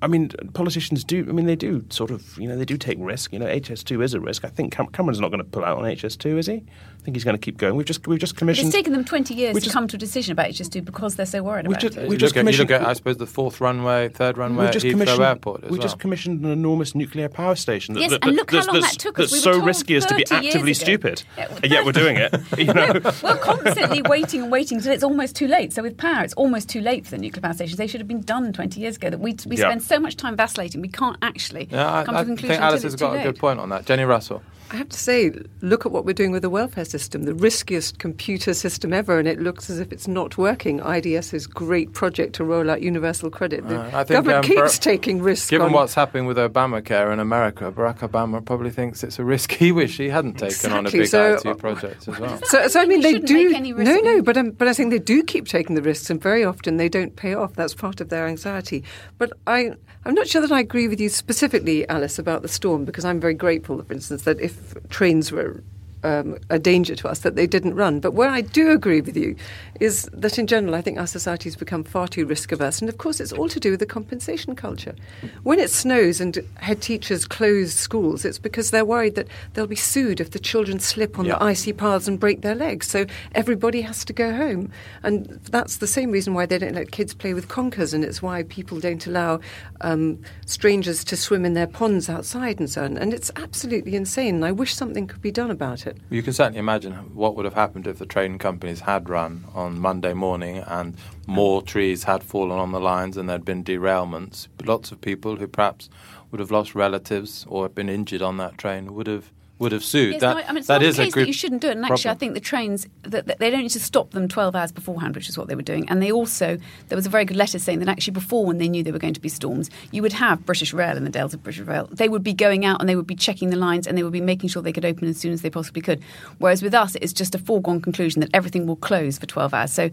I 0.01 0.07
mean, 0.07 0.29
politicians 0.53 1.03
do. 1.03 1.25
I 1.27 1.31
mean, 1.31 1.45
they 1.45 1.55
do 1.55 1.85
sort 1.89 2.11
of. 2.11 2.37
You 2.37 2.47
know, 2.47 2.57
they 2.57 2.65
do 2.65 2.77
take 2.77 2.97
risk. 2.99 3.33
You 3.33 3.39
know, 3.39 3.47
HS2 3.47 4.03
is 4.03 4.13
a 4.13 4.19
risk. 4.19 4.45
I 4.45 4.49
think 4.49 4.73
Cam- 4.73 4.87
Cameron's 4.87 5.19
not 5.19 5.29
going 5.29 5.43
to 5.43 5.49
pull 5.49 5.63
out 5.63 5.77
on 5.77 5.83
HS2, 5.83 6.37
is 6.37 6.47
he? 6.47 6.63
I 7.05 7.09
think 7.13 7.17
he's 7.17 7.23
going 7.23 7.35
to 7.37 7.39
keep 7.39 7.59
going. 7.59 7.75
We've 7.75 7.85
just 7.85 8.07
we've 8.07 8.17
just 8.17 8.35
commissioned. 8.35 8.69
It's 8.69 8.75
taken 8.75 8.91
them 8.91 9.05
20 9.05 9.35
years 9.35 9.53
We 9.53 9.61
to 9.61 9.69
come 9.69 9.87
to 9.89 9.95
a 9.95 9.99
decision 9.99 10.31
about 10.31 10.47
HS2 10.49 10.83
because 10.83 11.13
they're 11.13 11.27
so 11.27 11.43
worried 11.43 11.67
We 11.67 11.73
about 11.75 11.81
just- 11.81 11.97
it. 11.97 12.07
we 12.09 12.15
you, 12.15 12.17
just 12.17 12.35
look 12.35 12.43
at, 12.47 12.51
you 12.51 12.57
look 12.57 12.67
commissioned- 12.67 12.83
at, 12.83 12.89
I 12.89 12.93
suppose, 12.93 13.17
the 13.17 13.27
fourth 13.27 13.61
runway, 13.61 14.09
third 14.09 14.39
runway 14.39 14.61
We've 14.61 14.67
at 14.69 14.73
just 14.73 14.85
Heathrow 14.87 14.91
commissioned. 14.91 15.21
Airport 15.21 15.63
as 15.65 15.69
we 15.69 15.77
well. 15.77 15.83
just 15.87 15.99
commissioned 15.99 16.43
an 16.43 16.49
enormous 16.51 16.95
nuclear 16.95 17.29
power 17.29 17.53
station. 17.53 17.93
That, 17.93 17.99
Yes, 18.01 18.09
that, 18.09 18.25
and 18.25 18.35
look 18.35 18.49
how 18.49 18.57
that's, 18.57 18.67
long 18.69 18.81
that 18.81 18.93
took 18.93 19.19
us. 19.19 19.29
That's 19.29 19.45
We 19.45 19.51
so 19.53 19.63
risky 19.63 19.95
as 19.97 20.05
to 20.07 20.15
be 20.15 20.25
actively 20.31 20.73
stupid, 20.73 21.21
Yeah, 21.37 21.45
well, 21.49 21.59
and 21.61 21.71
yet 21.71 21.85
we're 21.85 21.91
doing 21.91 22.17
it. 22.17 22.33
You 22.57 22.73
know, 22.73 22.93
We're 23.23 23.37
constantly 23.37 24.01
waiting 24.01 24.41
and 24.41 24.51
waiting 24.51 24.79
until 24.79 24.91
it's 24.93 25.03
almost 25.03 25.35
too 25.35 25.47
late. 25.47 25.73
So 25.73 25.83
with 25.83 25.97
power, 25.99 26.23
it's 26.23 26.33
almost 26.33 26.69
too 26.69 26.81
late 26.81 27.05
for 27.05 27.11
the 27.11 27.19
nuclear 27.19 27.41
power 27.43 27.53
stations. 27.53 27.77
They 27.77 27.85
should 27.85 28.01
have 28.01 28.07
been 28.07 28.21
done 28.21 28.51
20 28.51 28.79
years 28.81 28.95
ago. 28.95 29.11
That 29.11 29.19
we, 29.19 29.35
we 29.45 29.57
Yeah. 29.57 29.67
spend 29.69 29.83
so 29.83 29.99
much 29.99 30.17
time 30.17 30.35
vacillating, 30.35 30.81
we 30.81 30.87
can't 30.87 31.17
actually 31.21 31.67
yeah, 31.69 31.99
I, 31.99 32.03
come 32.03 32.15
I 32.15 32.19
to 32.19 32.23
a 32.23 32.25
conclusion 32.25 32.49
think 32.55 32.61
Alice 32.63 32.81
has 32.81 32.95
got 32.95 33.15
a 33.19 33.21
good 33.21 33.37
point 33.37 33.59
on 33.59 33.69
that. 33.69 33.85
Jenni 33.85 34.07
Russell. 34.07 34.41
I 34.71 34.77
have 34.77 34.89
to 34.89 34.97
say, 34.97 35.31
look 35.61 35.85
at 35.85 35.91
what 35.91 36.05
we're 36.05 36.13
doing 36.13 36.31
with 36.31 36.41
the 36.41 36.49
welfare 36.49 36.85
system, 36.85 37.23
the 37.23 37.35
riskiest 37.35 37.99
computer 37.99 38.53
system 38.53 38.93
ever, 38.93 39.19
and 39.19 39.27
it 39.27 39.39
looks 39.39 39.69
as 39.69 39.79
if 39.79 39.91
it's 39.91 40.07
not 40.07 40.37
working. 40.39 40.81
IDS's 40.81 41.45
great 41.45 41.93
project 41.93 42.33
to 42.35 42.43
roll 42.43 42.69
out 42.71 42.81
universal 42.81 43.29
credit. 43.29 43.67
The 43.67 43.79
Uh, 43.79 43.87
I 43.93 44.03
think, 44.03 44.07
government 44.17 44.37
um, 44.37 44.43
keeps 44.43 44.77
Bar- 44.79 44.91
taking 44.93 45.21
risks. 45.21 45.49
Given 45.51 45.67
on- 45.67 45.71
what's 45.73 45.93
happening 45.93 46.25
with 46.25 46.37
Obamacare 46.37 47.13
in 47.13 47.19
America, 47.19 47.71
Barack 47.71 47.99
Obama 47.99 48.43
probably 48.43 48.71
thinks 48.71 49.03
it's 49.03 49.19
a 49.19 49.23
risk 49.23 49.51
he 49.51 49.71
wish 49.71 49.97
he 49.97 50.09
hadn't 50.09 50.39
taken 50.39 50.71
on 50.71 50.87
a 50.87 50.91
big 50.91 51.07
So- 51.07 51.35
IT 51.35 51.57
project 51.59 52.07
as 52.07 52.19
well. 52.19 52.39
So, 52.45 52.67
so 52.67 52.79
I 52.81 52.85
mean 52.85 53.01
mean, 53.01 53.13
they 53.13 53.19
do. 53.19 53.49
take 53.49 53.57
any 53.57 53.71
risk 53.73 53.91
no, 53.91 53.99
no, 53.99 54.21
but 54.23 54.35
um, 54.35 54.49
but 54.51 54.67
I 54.67 54.73
think 54.73 54.89
they 54.89 54.99
do 54.99 55.21
keep 55.23 55.47
taking 55.47 55.75
the 55.75 55.81
risks, 55.83 56.09
and 56.09 56.19
very 56.21 56.43
often 56.43 56.77
they 56.77 56.89
don't 56.89 57.15
pay 57.15 57.33
off. 57.35 57.53
That's 57.53 57.75
part 57.75 58.01
of 58.01 58.09
their 58.09 58.25
anxiety. 58.27 58.83
But 59.19 59.31
I, 59.45 59.71
I'm 60.05 60.13
not 60.15 60.27
sure 60.27 60.41
that 60.41 60.51
I 60.51 60.59
agree 60.59 60.87
with 60.87 60.99
you 60.99 61.09
specifically, 61.09 61.87
Alice, 61.89 62.17
about 62.19 62.41
the 62.41 62.47
storm, 62.47 62.85
because 62.85 63.05
I'm 63.05 63.19
very 63.19 63.33
grateful, 63.33 63.81
for 63.83 63.93
instance, 63.93 64.23
that 64.23 64.39
if 64.39 64.54
trains 64.89 65.31
were 65.31 65.63
um, 66.05 66.37
a 66.49 66.59
danger 66.59 66.95
to 66.95 67.07
us 67.07 67.19
that 67.19 67.35
they 67.35 67.47
didn't 67.47 67.75
run. 67.75 67.99
But 67.99 68.13
where 68.13 68.29
I 68.29 68.41
do 68.41 68.71
agree 68.71 69.01
with 69.01 69.17
you 69.17 69.35
is 69.79 70.03
that 70.13 70.37
in 70.39 70.47
general, 70.47 70.75
I 70.75 70.81
think 70.81 70.97
our 70.97 71.07
society 71.07 71.49
has 71.49 71.55
become 71.55 71.83
far 71.83 72.07
too 72.07 72.25
risk 72.25 72.51
averse. 72.51 72.79
And 72.79 72.89
of 72.89 72.97
course, 72.97 73.19
it's 73.19 73.33
all 73.33 73.49
to 73.49 73.59
do 73.59 73.71
with 73.71 73.79
the 73.79 73.85
compensation 73.85 74.55
culture. 74.55 74.95
When 75.43 75.59
it 75.59 75.69
snows 75.69 76.21
and 76.21 76.37
head 76.67 76.81
teachers 76.81 77.25
close 77.25 77.73
schools, 77.73 78.23
it's 78.23 78.39
because 78.39 78.71
they're 78.71 78.85
worried 78.85 79.15
that 79.15 79.27
they'll 79.53 79.67
be 79.67 79.75
sued 79.75 80.21
if 80.21 80.31
the 80.31 80.39
children 80.39 80.79
slip 80.79 81.17
on 81.19 81.25
Yeah. 81.25 81.33
the 81.39 81.43
icy 81.43 81.73
paths 81.73 82.07
and 82.07 82.19
break 82.19 82.41
their 82.41 82.55
legs. 82.55 82.87
So 82.87 83.05
everybody 83.33 83.81
has 83.81 84.05
to 84.05 84.13
go 84.13 84.31
home. 84.33 84.71
And 85.03 85.25
that's 85.49 85.77
the 85.77 85.87
same 85.87 86.11
reason 86.11 86.33
why 86.33 86.45
they 86.45 86.59
don't 86.59 86.75
let 86.75 86.91
kids 86.91 87.13
play 87.13 87.33
with 87.33 87.47
conkers, 87.47 87.93
and 87.93 88.03
it's 88.03 88.21
why 88.21 88.43
people 88.43 88.79
don't 88.79 89.05
allow 89.07 89.39
um, 89.81 90.19
strangers 90.45 91.03
to 91.05 91.17
swim 91.17 91.45
in 91.45 91.53
their 91.53 91.67
ponds 91.67 92.09
outside 92.09 92.59
and 92.59 92.69
so 92.69 92.83
on. 92.83 92.97
And 92.97 93.13
it's 93.13 93.31
absolutely 93.35 93.95
insane. 93.95 94.35
And 94.35 94.45
I 94.45 94.51
wish 94.51 94.73
something 94.75 95.07
could 95.07 95.21
be 95.21 95.31
done 95.31 95.51
about 95.51 95.87
it. 95.87 95.94
You 96.09 96.21
can 96.21 96.33
certainly 96.33 96.59
imagine 96.59 96.93
what 97.15 97.35
would 97.35 97.45
have 97.45 97.53
happened 97.53 97.87
if 97.87 97.97
the 97.97 98.05
train 98.05 98.37
companies 98.37 98.81
had 98.81 99.09
run 99.09 99.45
on 99.53 99.79
Monday 99.79 100.13
morning 100.13 100.57
and 100.57 100.95
more 101.27 101.61
trees 101.61 102.03
had 102.03 102.23
fallen 102.23 102.59
on 102.59 102.71
the 102.71 102.79
lines 102.79 103.17
and 103.17 103.27
there'd 103.27 103.45
been 103.45 103.63
derailments. 103.63 104.47
Lots 104.63 104.91
of 104.91 105.01
people 105.01 105.37
who 105.37 105.47
perhaps 105.47 105.89
would 106.31 106.39
have 106.39 106.51
lost 106.51 106.75
relatives 106.75 107.45
or 107.47 107.67
been 107.69 107.89
injured 107.89 108.21
on 108.21 108.37
that 108.37 108.57
train 108.57 108.93
would 108.93 109.07
have 109.07 109.31
would 109.57 109.71
have 109.71 109.83
sued. 109.83 110.13
Yes, 110.13 110.21
that, 110.21 110.35
no, 110.35 110.43
I 110.43 110.47
mean, 110.49 110.57
it's 110.57 110.67
that 110.67 110.81
not 110.81 110.83
is 110.83 110.97
the 110.97 111.03
a 111.03 111.05
case 111.05 111.13
group 111.13 111.23
that 111.23 111.27
you 111.27 111.33
shouldn't 111.33 111.61
do 111.61 111.69
it. 111.69 111.77
And 111.77 111.85
actually, 111.85 112.11
I 112.11 112.15
think 112.15 112.33
the 112.33 112.39
trains 112.41 112.87
that 113.03 113.25
that 113.27 113.39
they 113.39 113.49
don't 113.49 113.61
need 113.61 113.69
to 113.69 113.79
stop 113.79 114.11
them 114.11 114.27
12 114.27 114.55
hours 114.55 114.71
beforehand, 114.71 115.15
which 115.15 115.29
is 115.29 115.37
what 115.37 115.47
they 115.47 115.55
were 115.55 115.61
doing. 115.61 115.87
And 115.89 116.01
they 116.01 116.11
also 116.11 116.57
there 116.89 116.95
was 116.95 117.05
a 117.05 117.09
very 117.09 117.25
good 117.25 117.37
letter 117.37 117.57
saying 117.57 117.79
that 117.79 117.87
actually 117.87 118.11
before, 118.13 118.45
when 118.45 118.57
they 118.57 118.67
knew 118.67 118.83
there 118.83 118.93
were 118.93 118.99
going 118.99 119.13
to 119.13 119.21
be 119.21 119.29
storms, 119.29 119.69
you 119.91 120.01
would 120.01 120.13
have 120.13 120.45
British 120.45 120.73
Rail 120.73 120.97
in 120.97 121.03
the 121.03 121.09
Dales 121.09 121.33
of 121.33 121.41
British 121.41 121.65
Rail. 121.65 121.87
They 121.91 122.09
would 122.09 122.23
be 122.23 122.33
going 122.33 122.65
out 122.65 122.81
and 122.81 122.89
they 122.89 122.95
would 122.95 123.07
be 123.07 123.15
checking 123.15 123.49
the 123.49 123.57
lines 123.57 123.87
and 123.87 123.97
they 123.97 124.03
would 124.03 124.13
be 124.13 124.21
making 124.21 124.49
sure 124.49 124.61
they 124.61 124.73
could 124.73 124.85
open 124.85 125.07
as 125.07 125.17
soon 125.17 125.31
as 125.31 125.41
they 125.41 125.49
possibly 125.49 125.81
could. 125.81 126.01
Whereas 126.39 126.61
with 126.61 126.73
us, 126.73 126.95
it's 126.95 127.13
just 127.13 127.33
a 127.33 127.39
foregone 127.39 127.81
conclusion 127.81 128.19
that 128.21 128.29
everything 128.33 128.67
will 128.67 128.75
close 128.75 129.17
for 129.17 129.25
12 129.25 129.53
hours. 129.53 129.71
So 129.71 129.89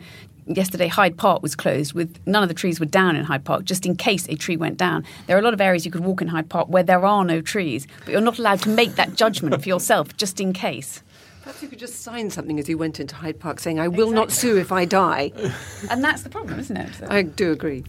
yesterday 0.46 0.88
Hyde 0.88 1.16
Park 1.16 1.42
was 1.42 1.54
closed 1.54 1.92
with 1.94 2.18
none 2.26 2.42
of 2.42 2.48
the 2.48 2.54
trees 2.54 2.80
were 2.80 2.86
down 2.86 3.16
in 3.16 3.24
Hyde 3.24 3.44
Park 3.44 3.64
just 3.64 3.86
in 3.86 3.96
case 3.96 4.26
a 4.28 4.34
tree 4.34 4.56
went 4.56 4.76
down. 4.76 5.04
There 5.26 5.36
are 5.36 5.40
a 5.40 5.42
lot 5.42 5.54
of 5.54 5.60
areas 5.60 5.84
you 5.84 5.90
could 5.90 6.04
walk 6.04 6.20
in 6.22 6.28
Hyde 6.28 6.48
Park 6.48 6.68
where 6.68 6.82
there 6.82 7.04
are 7.04 7.24
no 7.24 7.40
trees, 7.40 7.86
but 8.00 8.08
you're 8.08 8.20
not 8.20 8.38
allowed 8.38 8.60
to 8.62 8.68
make 8.68 8.94
that 8.96 9.14
judgment 9.16 9.62
for 9.62 9.68
yourself 9.68 10.16
just 10.16 10.40
in 10.40 10.52
case. 10.52 11.02
Perhaps 11.42 11.62
you 11.62 11.68
could 11.68 11.78
just 11.80 12.02
sign 12.02 12.30
something 12.30 12.58
as 12.60 12.68
you 12.68 12.78
went 12.78 13.00
into 13.00 13.16
Hyde 13.16 13.40
Park 13.40 13.58
saying, 13.58 13.80
I 13.80 13.88
will 13.88 14.10
not 14.12 14.30
sue 14.30 14.56
if 14.58 14.70
I 14.70 14.84
die. 14.84 15.32
And 15.90 16.02
that's 16.04 16.22
the 16.22 16.30
problem, 16.30 16.60
isn't 16.60 16.76
it? 16.76 16.94
So- 16.94 17.06
I 17.10 17.22
do 17.22 17.50
agree. 17.50 17.84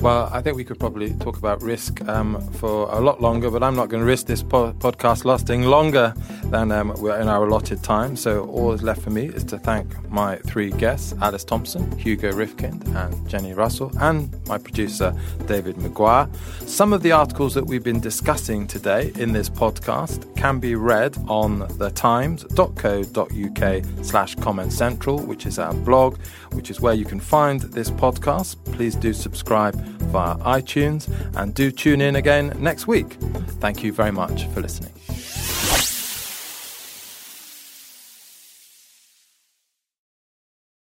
Well, 0.00 0.30
I 0.32 0.40
think 0.40 0.56
we 0.56 0.64
could 0.64 0.78
probably 0.78 1.14
talk 1.14 1.38
about 1.38 1.62
risk 1.62 2.06
um, 2.08 2.40
for 2.52 2.88
a 2.90 3.00
lot 3.00 3.20
longer, 3.20 3.50
but 3.50 3.62
I'm 3.62 3.74
not 3.74 3.88
going 3.88 4.00
to 4.00 4.06
risk 4.06 4.26
this 4.26 4.42
po- 4.42 4.72
podcast 4.74 5.24
lasting 5.24 5.62
longer 5.62 6.14
than 6.44 6.70
um, 6.72 6.94
we're 6.98 7.18
in 7.20 7.28
our 7.28 7.46
allotted 7.46 7.82
time. 7.82 8.16
So 8.16 8.46
all 8.46 8.70
that's 8.70 8.82
left 8.82 9.02
for 9.02 9.10
me 9.10 9.26
is 9.26 9.44
to 9.44 9.58
thank 9.58 9.86
my 10.10 10.36
three 10.46 10.70
guests, 10.70 11.14
Alice 11.20 11.44
Thomson, 11.44 11.90
Hugo 11.98 12.32
Rifkind, 12.32 12.86
and 12.94 13.14
Jenni 13.28 13.56
Russell, 13.56 13.92
and 14.00 14.34
my 14.46 14.58
producer, 14.58 15.12
David 15.46 15.76
McGuire. 15.76 16.28
Some 16.66 16.92
of 16.92 17.02
the 17.02 17.12
articles 17.12 17.54
that 17.54 17.66
we've 17.66 17.84
been 17.84 18.00
discussing 18.00 18.66
today 18.66 19.12
in 19.16 19.32
this 19.32 19.48
podcast 19.48 20.36
can 20.36 20.58
be 20.60 20.74
read 20.74 21.16
on 21.28 21.60
thetimes.co.uk 21.78 22.44
slash 24.04 24.34
comment 24.36 24.72
central, 24.72 25.18
which 25.18 25.46
is 25.46 25.58
our 25.58 25.74
blog, 25.74 26.18
which 26.52 26.70
is 26.70 26.80
where 26.80 26.94
you 26.94 27.04
can 27.04 27.20
find 27.20 27.60
this 27.62 27.90
podcast. 27.90 28.56
Please 28.72 28.94
do 28.94 29.12
subscribe 29.12 29.77
via 30.12 30.36
iTunes 30.36 31.08
and 31.36 31.54
do 31.54 31.70
tune 31.70 32.00
in 32.00 32.16
again 32.16 32.56
next 32.58 32.86
week. 32.86 33.14
Thank 33.60 33.82
you 33.82 33.92
very 33.92 34.12
much 34.12 34.46
for 34.48 34.60
listening. 34.60 34.92